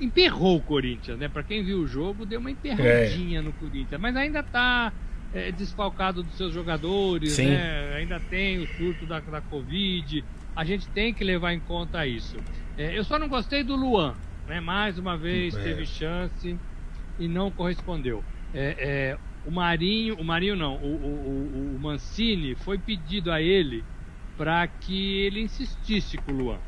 emperrou 0.00 0.56
o 0.56 0.62
Corinthians, 0.62 1.18
né? 1.18 1.28
Para 1.28 1.42
quem 1.42 1.64
viu 1.64 1.80
o 1.80 1.86
jogo, 1.86 2.24
deu 2.24 2.38
uma 2.38 2.50
emperradinha 2.50 3.40
é. 3.40 3.42
no 3.42 3.52
Corinthians, 3.54 4.00
mas 4.00 4.14
ainda 4.14 4.38
está 4.38 4.92
é, 5.34 5.50
desfalcado 5.50 6.22
dos 6.22 6.36
seus 6.36 6.54
jogadores, 6.54 7.36
né? 7.38 7.92
ainda 7.96 8.20
tem 8.20 8.60
o 8.60 8.68
surto 8.76 9.04
da, 9.04 9.18
da 9.18 9.40
Covid. 9.40 10.24
A 10.54 10.64
gente 10.64 10.86
tem 10.90 11.12
que 11.12 11.24
levar 11.24 11.52
em 11.52 11.60
conta 11.60 12.06
isso. 12.06 12.36
É, 12.78 12.96
eu 12.96 13.02
só 13.02 13.18
não 13.18 13.28
gostei 13.28 13.64
do 13.64 13.74
Luan, 13.74 14.14
né? 14.46 14.60
Mais 14.60 14.96
uma 14.96 15.16
vez 15.16 15.56
é. 15.56 15.62
teve 15.62 15.84
chance 15.86 16.56
e 17.18 17.26
não 17.26 17.50
correspondeu. 17.50 18.22
É, 18.54 19.18
o 19.44 19.50
Marinho, 19.50 20.14
o 20.20 20.24
Marinho 20.24 20.54
não, 20.54 20.76
o, 20.76 20.86
o, 20.86 21.76
o 21.76 21.80
Mancini 21.80 22.54
foi 22.54 22.78
pedido 22.78 23.32
a 23.32 23.42
ele 23.42 23.82
para 24.42 24.66
que 24.66 25.20
ele 25.20 25.40
insistisse 25.40 26.18
com 26.18 26.32
o 26.32 26.34
Luan. 26.34 26.58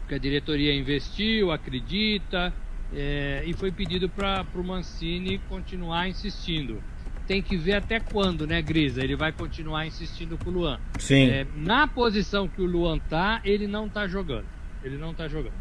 Porque 0.00 0.14
a 0.14 0.18
diretoria 0.18 0.74
investiu, 0.74 1.52
acredita, 1.52 2.50
é, 2.94 3.44
e 3.44 3.52
foi 3.52 3.70
pedido 3.70 4.08
para 4.08 4.42
o 4.54 4.64
Mancini 4.64 5.36
continuar 5.50 6.08
insistindo. 6.08 6.80
Tem 7.26 7.42
que 7.42 7.58
ver 7.58 7.74
até 7.74 8.00
quando, 8.00 8.46
né, 8.46 8.62
Grisa? 8.62 9.04
Ele 9.04 9.14
vai 9.14 9.32
continuar 9.32 9.86
insistindo 9.86 10.38
com 10.38 10.48
o 10.48 10.52
Luan. 10.54 10.80
Sim. 10.98 11.28
É, 11.28 11.46
na 11.56 11.86
posição 11.86 12.48
que 12.48 12.62
o 12.62 12.64
Luan 12.64 12.98
tá, 13.00 13.38
ele 13.44 13.66
não 13.66 13.86
tá 13.86 14.08
jogando. 14.08 14.46
Ele 14.82 14.96
não 14.96 15.12
tá 15.12 15.28
jogando. 15.28 15.52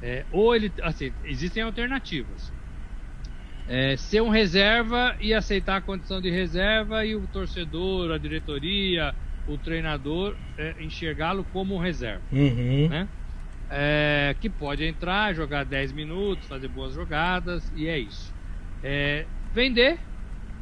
É, 0.00 0.24
ou 0.32 0.56
ele. 0.56 0.72
Assim, 0.80 1.12
existem 1.24 1.62
alternativas. 1.62 2.50
É, 3.68 3.98
ser 3.98 4.22
um 4.22 4.30
reserva 4.30 5.14
e 5.20 5.34
aceitar 5.34 5.76
a 5.76 5.80
condição 5.82 6.22
de 6.22 6.30
reserva 6.30 7.04
e 7.04 7.14
o 7.14 7.26
torcedor, 7.26 8.12
a 8.12 8.16
diretoria, 8.16 9.14
o 9.48 9.56
treinador 9.58 10.36
é, 10.56 10.74
enxergá-lo 10.82 11.44
como 11.44 11.78
reserva. 11.78 12.22
Uhum. 12.30 12.88
Né? 12.88 13.08
É, 13.70 14.34
que 14.40 14.48
pode 14.48 14.84
entrar, 14.84 15.34
jogar 15.34 15.64
10 15.64 15.92
minutos, 15.92 16.46
fazer 16.46 16.68
boas 16.68 16.94
jogadas, 16.94 17.70
e 17.76 17.86
é 17.86 17.98
isso. 17.98 18.32
É, 18.82 19.26
vender, 19.52 19.98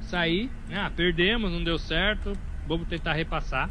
sair, 0.00 0.50
né? 0.68 0.78
Ah, 0.78 0.90
perdemos, 0.90 1.52
não 1.52 1.62
deu 1.62 1.78
certo, 1.78 2.32
vamos 2.66 2.88
tentar 2.88 3.12
repassar, 3.12 3.70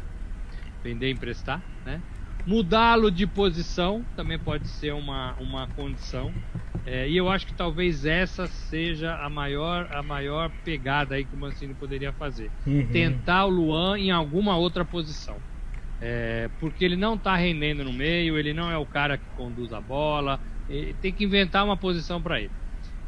vender, 0.82 1.10
emprestar, 1.10 1.62
né? 1.84 2.00
Mudá-lo 2.46 3.10
de 3.10 3.26
posição 3.26 4.04
também 4.14 4.38
pode 4.38 4.68
ser 4.68 4.94
uma, 4.94 5.34
uma 5.34 5.66
condição. 5.68 6.32
É, 6.86 7.08
e 7.08 7.16
eu 7.16 7.28
acho 7.28 7.44
que 7.44 7.54
talvez 7.54 8.04
essa 8.04 8.46
seja 8.46 9.16
a 9.16 9.28
maior, 9.28 9.88
a 9.90 10.04
maior 10.04 10.52
pegada 10.62 11.16
aí 11.16 11.26
que 11.26 11.34
o 11.34 11.38
Mancini 11.38 11.74
poderia 11.74 12.12
fazer. 12.12 12.52
Uhum. 12.64 12.88
Tentar 12.92 13.44
o 13.46 13.50
Luan 13.50 13.98
em 13.98 14.12
alguma 14.12 14.56
outra 14.56 14.84
posição. 14.84 15.42
É, 16.00 16.48
porque 16.60 16.84
ele 16.84 16.94
não 16.96 17.14
está 17.14 17.34
rendendo 17.34 17.82
no 17.82 17.92
meio, 17.92 18.38
ele 18.38 18.54
não 18.54 18.70
é 18.70 18.78
o 18.78 18.86
cara 18.86 19.18
que 19.18 19.26
conduz 19.34 19.72
a 19.72 19.80
bola, 19.80 20.38
tem 21.00 21.12
que 21.12 21.24
inventar 21.24 21.64
uma 21.64 21.76
posição 21.76 22.22
para 22.22 22.40
ele. 22.40 22.52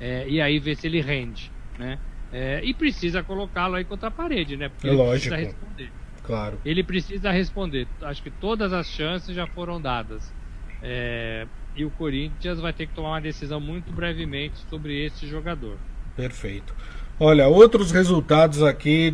É, 0.00 0.28
e 0.28 0.40
aí 0.40 0.58
ver 0.58 0.76
se 0.76 0.88
ele 0.88 1.00
rende. 1.00 1.52
Né? 1.78 2.00
É, 2.32 2.60
e 2.64 2.74
precisa 2.74 3.22
colocá-lo 3.22 3.76
aí 3.76 3.84
contra 3.84 4.08
a 4.08 4.12
parede, 4.12 4.56
né? 4.56 4.68
Porque 4.68 4.88
é 4.88 4.90
ele 4.90 4.98
lógico. 4.98 5.34
precisa 5.34 5.36
responder. 5.36 5.92
Claro. 6.22 6.60
Ele 6.64 6.82
precisa 6.82 7.30
responder. 7.30 7.88
Acho 8.02 8.22
que 8.22 8.30
todas 8.30 8.72
as 8.72 8.88
chances 8.88 9.34
já 9.34 9.46
foram 9.46 9.80
dadas. 9.80 10.34
É, 10.82 11.46
e 11.82 11.84
o 11.84 11.90
Corinthians 11.90 12.60
vai 12.60 12.72
ter 12.72 12.86
que 12.86 12.94
tomar 12.94 13.10
uma 13.10 13.20
decisão 13.20 13.60
muito 13.60 13.92
brevemente 13.92 14.58
sobre 14.68 15.04
esse 15.04 15.26
jogador. 15.26 15.76
Perfeito. 16.16 16.74
Olha, 17.20 17.48
outros 17.48 17.90
resultados 17.90 18.62
aqui 18.62 19.10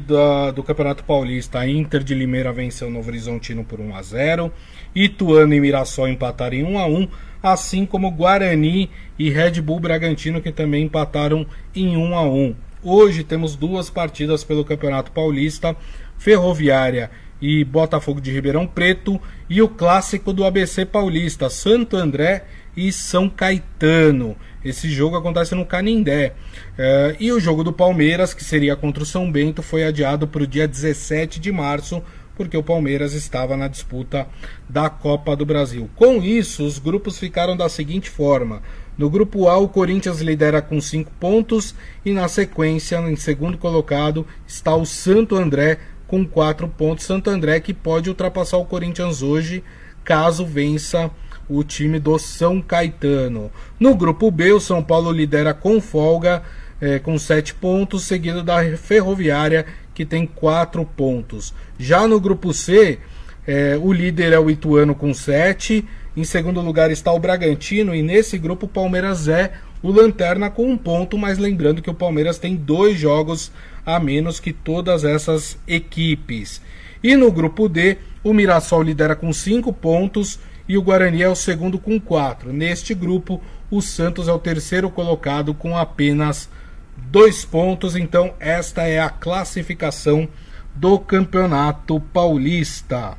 do 0.55 0.63
Campeonato 0.63 1.05
Paulista. 1.05 1.61
A 1.61 1.69
Inter 1.69 2.03
de 2.03 2.15
Limeira 2.15 2.53
venceu 2.53 2.91
Novo 2.91 3.09
Horizontino 3.09 3.65
por 3.65 3.81
1 3.81 3.97
a 3.97 4.03
0 4.03 4.53
Ituano 4.95 5.55
e 5.55 5.61
Mirassol 5.61 6.09
empataram 6.09 6.57
em 6.57 6.65
1 6.65 6.79
a 6.79 6.87
1 6.87 7.09
assim 7.43 7.87
como 7.87 8.11
Guarani 8.11 8.91
e 9.19 9.31
Red 9.31 9.61
Bull 9.63 9.81
Bragantino 9.81 10.43
que 10.43 10.53
também 10.53 10.85
empataram 10.85 11.47
em 11.75 11.97
1 11.97 12.15
a 12.15 12.23
1 12.23 12.55
Hoje 12.83 13.25
temos 13.25 13.57
duas 13.57 13.89
partidas 13.89 14.45
pelo 14.45 14.67
Campeonato 14.67 15.11
Paulista, 15.11 15.75
Ferroviária 16.19 17.11
e 17.41 17.65
Botafogo 17.65 18.21
de 18.21 18.33
Ribeirão 18.33 18.67
Preto 18.67 19.21
e 19.49 19.61
o 19.61 19.69
clássico 19.69 20.33
do 20.33 20.45
ABC 20.45 20.85
Paulista, 20.85 21.51
Santo 21.51 21.97
André 21.97 22.45
e 22.77 22.93
São 22.93 23.29
Caetano. 23.29 24.37
Esse 24.65 24.89
jogo 24.89 25.17
acontece 25.17 25.55
no 25.55 25.67
Canindé. 25.67 26.33
Uh, 26.73 27.17
e 27.21 27.31
o 27.33 27.39
jogo 27.39 27.63
do 27.63 27.73
Palmeiras, 27.73 28.33
que 28.33 28.43
seria 28.43 28.75
contra 28.75 29.03
o 29.03 29.07
São 29.07 29.31
Bento, 29.31 29.63
foi 29.63 29.85
adiado 29.85 30.27
para 30.27 30.43
o 30.43 30.47
dia 30.47 30.67
17 30.67 31.39
de 31.39 31.53
março, 31.53 32.03
porque 32.35 32.57
o 32.57 32.63
Palmeiras 32.63 33.13
estava 33.13 33.57
na 33.57 33.69
disputa 33.69 34.27
da 34.69 34.89
Copa 34.89 35.37
do 35.37 35.47
Brasil. 35.47 35.89
Com 35.95 36.23
isso, 36.23 36.65
os 36.65 36.79
grupos 36.79 37.19
ficaram 37.19 37.57
da 37.57 37.69
seguinte 37.69 38.09
forma: 38.09 38.63
no 38.97 39.11
grupo 39.11 39.49
A, 39.49 39.59
o 39.59 39.69
Corinthians 39.69 40.21
lidera 40.21 40.63
com 40.63 40.81
5 40.81 41.11
pontos 41.19 41.75
e 42.05 42.13
na 42.13 42.27
sequência, 42.27 42.99
em 42.99 43.17
segundo 43.17 43.59
colocado, 43.59 44.27
está 44.47 44.75
o 44.75 44.87
Santo 44.87 45.37
André 45.37 45.79
com 46.15 46.25
4 46.25 46.69
pontos. 46.69 47.05
Santo 47.05 47.29
André 47.29 47.59
que 47.59 47.75
pode 47.75 48.09
ultrapassar 48.09 48.59
o 48.59 48.65
Corinthians 48.65 49.21
hoje, 49.21 49.65
caso 50.05 50.47
vença 50.47 51.11
o 51.49 51.65
time 51.65 51.99
do 51.99 52.17
São 52.21 52.63
Caetano. 52.63 53.51
No 53.81 53.97
grupo 53.97 54.31
B, 54.31 54.53
o 54.53 54.61
São 54.61 54.81
Paulo 54.81 55.11
lidera 55.11 55.53
com 55.53 55.81
folga, 55.81 56.43
é, 56.81 57.01
com 57.01 57.19
7 57.19 57.55
pontos, 57.55 58.05
seguido 58.05 58.45
da 58.45 58.65
Ferroviária, 58.77 59.67
que 59.93 60.07
tem 60.07 60.25
4 60.25 60.85
pontos. 60.85 61.53
Já 61.77 62.07
no 62.07 62.21
grupo 62.21 62.55
C, 62.55 63.01
é, 63.45 63.77
o 63.81 63.93
líder 63.93 64.33
é 64.33 64.39
o 64.39 64.49
Ituano 64.49 64.95
com 64.95 65.13
7 65.13 65.83
pontos 65.83 66.05
em 66.17 66.23
segundo 66.23 66.61
lugar 66.61 66.93
está 66.93 67.13
o 67.13 67.19
Bragantino 67.19 67.93
e 67.93 68.01
nesse 68.01 68.39
grupo 68.39 68.67
o 68.67 68.69
Palmeiras 68.69 69.27
é 69.27 69.53
o 69.85 69.93
lanterna 69.93 70.49
com 70.49 70.71
um 70.71 70.79
ponto, 70.79 71.19
mas 71.19 71.37
lembrando 71.37 71.83
que 71.83 71.91
o 71.91 71.95
Palmeiras 71.95 72.39
tem 72.39 72.57
dois 72.57 72.99
jogos 72.99 73.53
a 73.85 74.01
menos 74.01 74.41
que 74.41 74.51
todas 74.51 75.05
essas 75.05 75.59
equipes. 75.69 76.63
E 77.03 77.15
no 77.15 77.31
grupo 77.31 77.69
D, 77.69 77.99
o 78.23 78.33
Mirassol 78.33 78.83
lidera 78.83 79.15
com 79.15 79.31
cinco 79.31 79.75
pontos 79.75 80.41
e 80.67 80.79
o 80.79 80.83
Guarani 80.83 81.23
é 81.23 81.29
o 81.29 81.35
segundo 81.35 81.79
com 81.79 82.01
quatro. 82.01 82.51
Neste 82.51 82.95
grupo, 82.95 83.43
o 83.71 83.83
Santos 83.83 84.27
é 84.27 84.33
o 84.33 84.39
terceiro 84.39 84.89
colocado 84.89 85.53
com 85.53 85.77
apenas 85.77 86.49
dois 86.97 87.45
pontos. 87.45 87.95
Então, 87.95 88.33
esta 88.41 88.85
é 88.85 88.99
a 88.99 89.11
classificação 89.11 90.27
do 90.75 90.99
Campeonato 90.99 92.01
Paulista. 92.01 93.19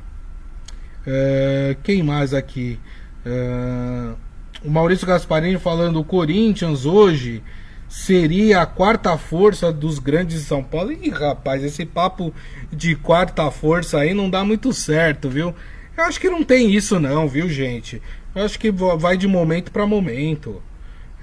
É, 1.05 1.77
quem 1.83 2.01
mais 2.01 2.33
aqui? 2.33 2.79
É, 3.23 4.24
o 4.65 4.69
Maurício 4.69 5.07
Gasparini 5.07 5.59
falando: 5.59 5.99
o 5.99 6.03
Corinthians 6.03 6.85
hoje 6.85 7.43
seria 7.87 8.61
a 8.61 8.65
quarta 8.65 9.17
força 9.17 9.71
dos 9.71 9.99
grandes 9.99 10.39
de 10.39 10.45
São 10.45 10.63
Paulo. 10.63 10.91
Ih, 10.91 11.09
rapaz, 11.09 11.63
esse 11.63 11.85
papo 11.85 12.33
de 12.71 12.95
quarta 12.95 13.49
força 13.51 13.99
aí 13.99 14.13
não 14.13 14.29
dá 14.29 14.43
muito 14.43 14.73
certo, 14.73 15.29
viu? 15.29 15.53
Eu 15.95 16.03
acho 16.03 16.19
que 16.19 16.29
não 16.29 16.43
tem 16.43 16.73
isso, 16.73 16.99
não, 16.99 17.27
viu, 17.27 17.47
gente? 17.49 18.01
Eu 18.33 18.43
acho 18.43 18.59
que 18.59 18.69
vai 18.71 19.15
de 19.15 19.27
momento 19.27 19.71
para 19.71 19.87
momento. 19.87 20.61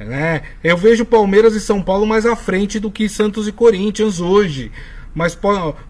Né? 0.00 0.42
Eu 0.64 0.76
vejo 0.76 1.05
Palmeiras 1.05 1.55
e 1.55 1.61
São 1.61 1.83
Paulo 1.83 2.07
mais 2.07 2.24
à 2.24 2.35
frente 2.35 2.81
do 2.81 2.90
que 2.90 3.09
Santos 3.09 3.46
e 3.46 3.52
Corinthians 3.52 4.18
hoje. 4.18 4.72
Mas, 5.14 5.38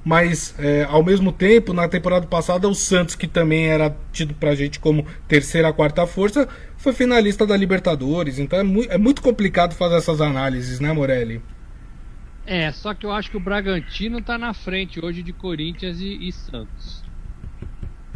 mas 0.05 0.55
é, 0.59 0.85
ao 0.85 1.03
mesmo 1.03 1.31
tempo, 1.31 1.73
na 1.73 1.89
temporada 1.89 2.27
passada, 2.27 2.69
o 2.69 2.75
Santos, 2.75 3.15
que 3.15 3.29
também 3.29 3.67
era 3.69 3.97
tido 4.13 4.35
pra 4.35 4.55
gente 4.55 4.81
como 4.81 5.07
terceira, 5.29 5.73
quarta 5.73 6.07
força, 6.07 6.49
foi 6.77 6.93
finalista 6.93 7.47
da 7.47 7.57
Libertadores. 7.57 8.39
Então 8.39 8.59
é, 8.59 8.63
mu 8.63 8.85
é 8.89 8.99
muito 8.99 9.23
complicado 9.23 9.75
fazer 9.75 9.97
essas 9.97 10.21
análises, 10.21 10.81
né, 10.81 10.93
Morelli? 10.93 11.41
É, 12.45 12.73
só 12.73 12.93
que 12.93 13.07
eu 13.07 13.13
acho 13.13 13.31
que 13.31 13.37
o 13.37 13.41
Bragantino 13.41 14.21
tá 14.21 14.37
na 14.37 14.53
frente 14.53 14.99
hoje 15.05 15.23
de 15.23 15.33
Corinthians 15.33 16.01
e, 16.01 16.29
e 16.29 16.33
Santos. 16.33 17.05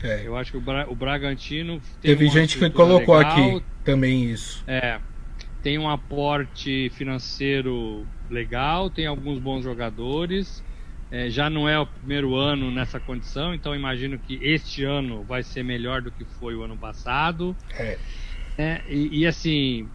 É. 0.03 0.23
Eu 0.27 0.37
acho 0.37 0.51
que 0.51 0.59
o, 0.59 0.61
Bra 0.61 0.87
o 0.89 0.95
Bragantino. 0.97 1.81
Teve 2.03 2.29
gente 2.29 2.59
que 2.59 2.69
colocou 2.71 3.17
legal, 3.17 3.33
aqui 3.33 3.63
também 3.85 4.25
isso. 4.25 4.65
É. 4.67 4.99
Tem 5.63 5.79
um 5.79 5.89
aporte 5.89 6.91
financeiro 6.91 8.05
legal, 8.29 8.91
tem 8.91 9.07
alguns 9.07 9.39
bons 9.39 9.63
jogadores 9.63 10.63
é, 11.11 11.31
já 11.31 11.49
não 11.49 11.69
é 11.69 11.79
o 11.79 11.87
primeiro 11.87 12.35
ano 12.35 12.71
nessa 12.71 12.99
condição, 12.99 13.55
então 13.55 13.75
imagino 13.75 14.19
que 14.19 14.39
este 14.43 14.83
ano 14.85 15.23
vai 15.25 15.43
ser 15.43 15.63
melhor 15.63 16.03
do 16.03 16.11
que 16.11 16.25
foi 16.25 16.55
o 16.55 16.63
ano 16.63 16.77
passado. 16.77 17.57
É. 17.79 17.99
é 18.59 18.83
e, 18.89 19.21
e, 19.21 19.27
assim, 19.27 19.89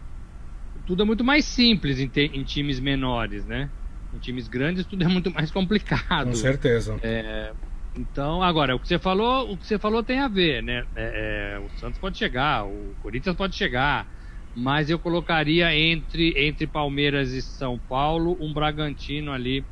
tudo 0.86 1.02
é 1.02 1.06
muito 1.06 1.22
mais 1.22 1.44
simples 1.44 1.98
em, 2.00 2.08
te, 2.08 2.30
em, 2.32 2.42
times 2.42 2.80
menores, 2.80 3.44
né? 3.44 3.70
Em 4.14 4.18
times 4.18 4.48
grandes 4.48 4.86
tudo 4.86 5.04
é 5.04 5.08
muito 5.08 5.30
mais 5.30 5.50
complicado. 5.50 6.28
Com 6.28 6.34
certeza. 6.34 6.98
É, 7.02 7.52
então, 7.94 8.42
agora, 8.42 8.74
o 8.74 8.78
que 8.78 8.88
você 8.88 8.98
falou, 8.98 9.52
o 9.52 9.56
que 9.56 9.66
você 9.66 9.78
falou 9.78 10.02
tem 10.02 10.18
a 10.18 10.28
ver, 10.28 10.62
né? 10.62 10.84
É, 10.96 11.56
é, 11.56 11.58
o 11.58 11.68
Santos 11.78 11.98
pode 11.98 12.16
chegar, 12.16 12.64
o 12.64 12.94
Corinthians 13.02 13.36
pode 13.36 13.54
chegar, 13.54 14.08
mas 14.56 14.88
eu 14.88 14.98
colocaria 14.98 15.76
entre, 15.76 16.34
entre 16.38 16.66
Palmeiras 16.66 17.32
e 17.32 17.42
São 17.42 17.78
Paulo 17.78 18.34
um 18.40 18.52
Bragantino 18.52 19.30
ali 19.30 19.62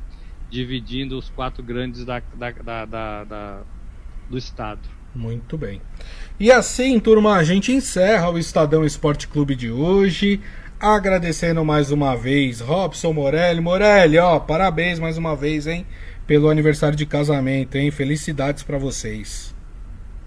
dividindo 0.51 1.17
os 1.17 1.29
quatro 1.29 1.63
grandes 1.63 2.03
da, 2.03 2.21
da, 2.35 2.85
da, 2.85 3.23
da, 3.23 3.61
do 4.29 4.37
estado. 4.37 4.81
Muito 5.15 5.57
bem. 5.57 5.81
E 6.39 6.51
assim, 6.51 6.99
turma, 6.99 7.35
a 7.35 7.43
gente 7.43 7.71
encerra 7.71 8.29
o 8.29 8.37
Estadão 8.37 8.85
Esporte 8.85 9.27
Clube 9.27 9.55
de 9.55 9.71
hoje. 9.71 10.41
Agradecendo 10.79 11.63
mais 11.63 11.91
uma 11.91 12.15
vez 12.15 12.59
Robson 12.59 13.13
Morelli. 13.13 13.61
Morelli, 13.61 14.17
ó, 14.17 14.39
parabéns 14.39 14.99
mais 14.99 15.17
uma 15.17 15.35
vez, 15.35 15.67
hein, 15.67 15.85
pelo 16.25 16.49
aniversário 16.49 16.97
de 16.97 17.05
casamento, 17.05 17.75
hein? 17.75 17.91
Felicidades 17.91 18.63
para 18.63 18.77
vocês. 18.77 19.55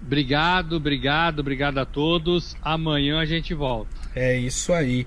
Obrigado, 0.01 0.77
obrigado, 0.77 1.39
obrigado 1.39 1.79
a 1.79 1.85
todos. 1.85 2.55
Amanhã 2.61 3.19
a 3.19 3.25
gente 3.25 3.53
volta. 3.53 3.89
É 4.15 4.37
isso 4.37 4.71
aí. 4.71 5.05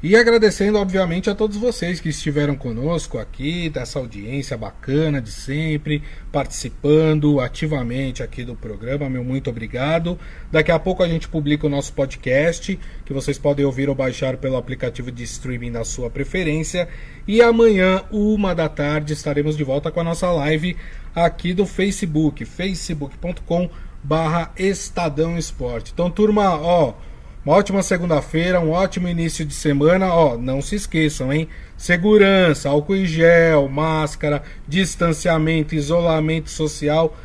E 0.00 0.14
agradecendo, 0.14 0.78
obviamente, 0.78 1.28
a 1.28 1.34
todos 1.34 1.56
vocês 1.56 1.98
que 1.98 2.10
estiveram 2.10 2.54
conosco 2.54 3.18
aqui, 3.18 3.68
dessa 3.68 3.98
audiência 3.98 4.56
bacana 4.56 5.20
de 5.20 5.32
sempre, 5.32 6.04
participando 6.30 7.40
ativamente 7.40 8.22
aqui 8.22 8.44
do 8.44 8.54
programa. 8.54 9.10
Meu 9.10 9.24
muito 9.24 9.50
obrigado. 9.50 10.16
Daqui 10.52 10.70
a 10.70 10.78
pouco 10.78 11.02
a 11.02 11.08
gente 11.08 11.26
publica 11.26 11.66
o 11.66 11.70
nosso 11.70 11.92
podcast, 11.94 12.78
que 13.04 13.12
vocês 13.12 13.38
podem 13.38 13.66
ouvir 13.66 13.88
ou 13.88 13.94
baixar 13.96 14.36
pelo 14.36 14.56
aplicativo 14.56 15.10
de 15.10 15.24
streaming 15.24 15.72
da 15.72 15.84
sua 15.84 16.08
preferência. 16.08 16.88
E 17.26 17.42
amanhã, 17.42 18.04
uma 18.12 18.54
da 18.54 18.68
tarde, 18.68 19.14
estaremos 19.14 19.56
de 19.56 19.64
volta 19.64 19.90
com 19.90 19.98
a 19.98 20.04
nossa 20.04 20.30
live 20.30 20.76
aqui 21.12 21.52
do 21.52 21.66
Facebook, 21.66 22.44
facebook.com 22.44 23.68
barra 24.00 24.52
Estadão 24.56 25.36
Esporte. 25.36 25.90
Então, 25.92 26.08
turma, 26.08 26.54
ó 26.54 27.07
uma 27.48 27.56
ótima 27.56 27.82
segunda-feira, 27.82 28.60
um 28.60 28.72
ótimo 28.72 29.08
início 29.08 29.42
de 29.42 29.54
semana. 29.54 30.12
Ó, 30.12 30.36
não 30.36 30.60
se 30.60 30.74
esqueçam, 30.74 31.32
hein? 31.32 31.48
Segurança, 31.78 32.68
álcool 32.68 32.96
em 32.96 33.06
gel, 33.06 33.66
máscara, 33.70 34.42
distanciamento, 34.68 35.74
isolamento 35.74 36.50
social, 36.50 37.16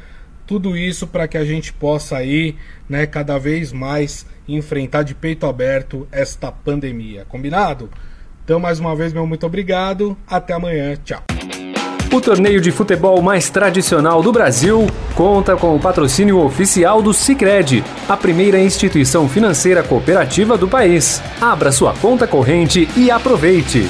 tudo 0.48 0.78
isso 0.78 1.08
para 1.08 1.28
que 1.28 1.38
a 1.38 1.44
gente 1.44 1.74
possa 1.74 2.16
aí, 2.16 2.56
né, 2.88 3.06
cada 3.06 3.38
vez 3.38 3.74
mais 3.74 4.26
enfrentar 4.48 5.04
de 5.04 5.14
peito 5.14 5.46
aberto 5.46 6.08
esta 6.10 6.50
pandemia. 6.50 7.26
Combinado? 7.28 7.90
Então, 8.46 8.62
mais 8.62 8.80
uma 8.80 8.96
vez, 8.96 9.12
meu 9.12 9.28
muito 9.28 9.46
obrigado. 9.46 10.18
Até 10.26 10.54
amanhã. 10.54 10.96
Tchau. 11.04 11.22
O 12.14 12.22
torneio 12.22 12.61
de 12.61 12.72
futebol 12.72 13.20
mais 13.24 13.49
tradicional 13.49 14.22
do 14.22 14.32
Brasil 14.32 14.86
conta 15.16 15.55
com 15.55 15.76
o 15.76 15.80
patrocínio 15.80 16.39
oficial 16.45 17.01
do 17.01 17.11
Sicredi, 17.11 17.84
a 18.07 18.16
primeira 18.16 18.59
instituição 18.59 19.28
financeira 19.28 19.82
cooperativa 19.82 20.55
do 20.55 20.68
país. 20.68 21.20
Abra 21.41 21.72
sua 21.72 21.91
conta 21.91 22.28
corrente 22.28 22.88
e 22.95 23.09
aproveite. 23.09 23.89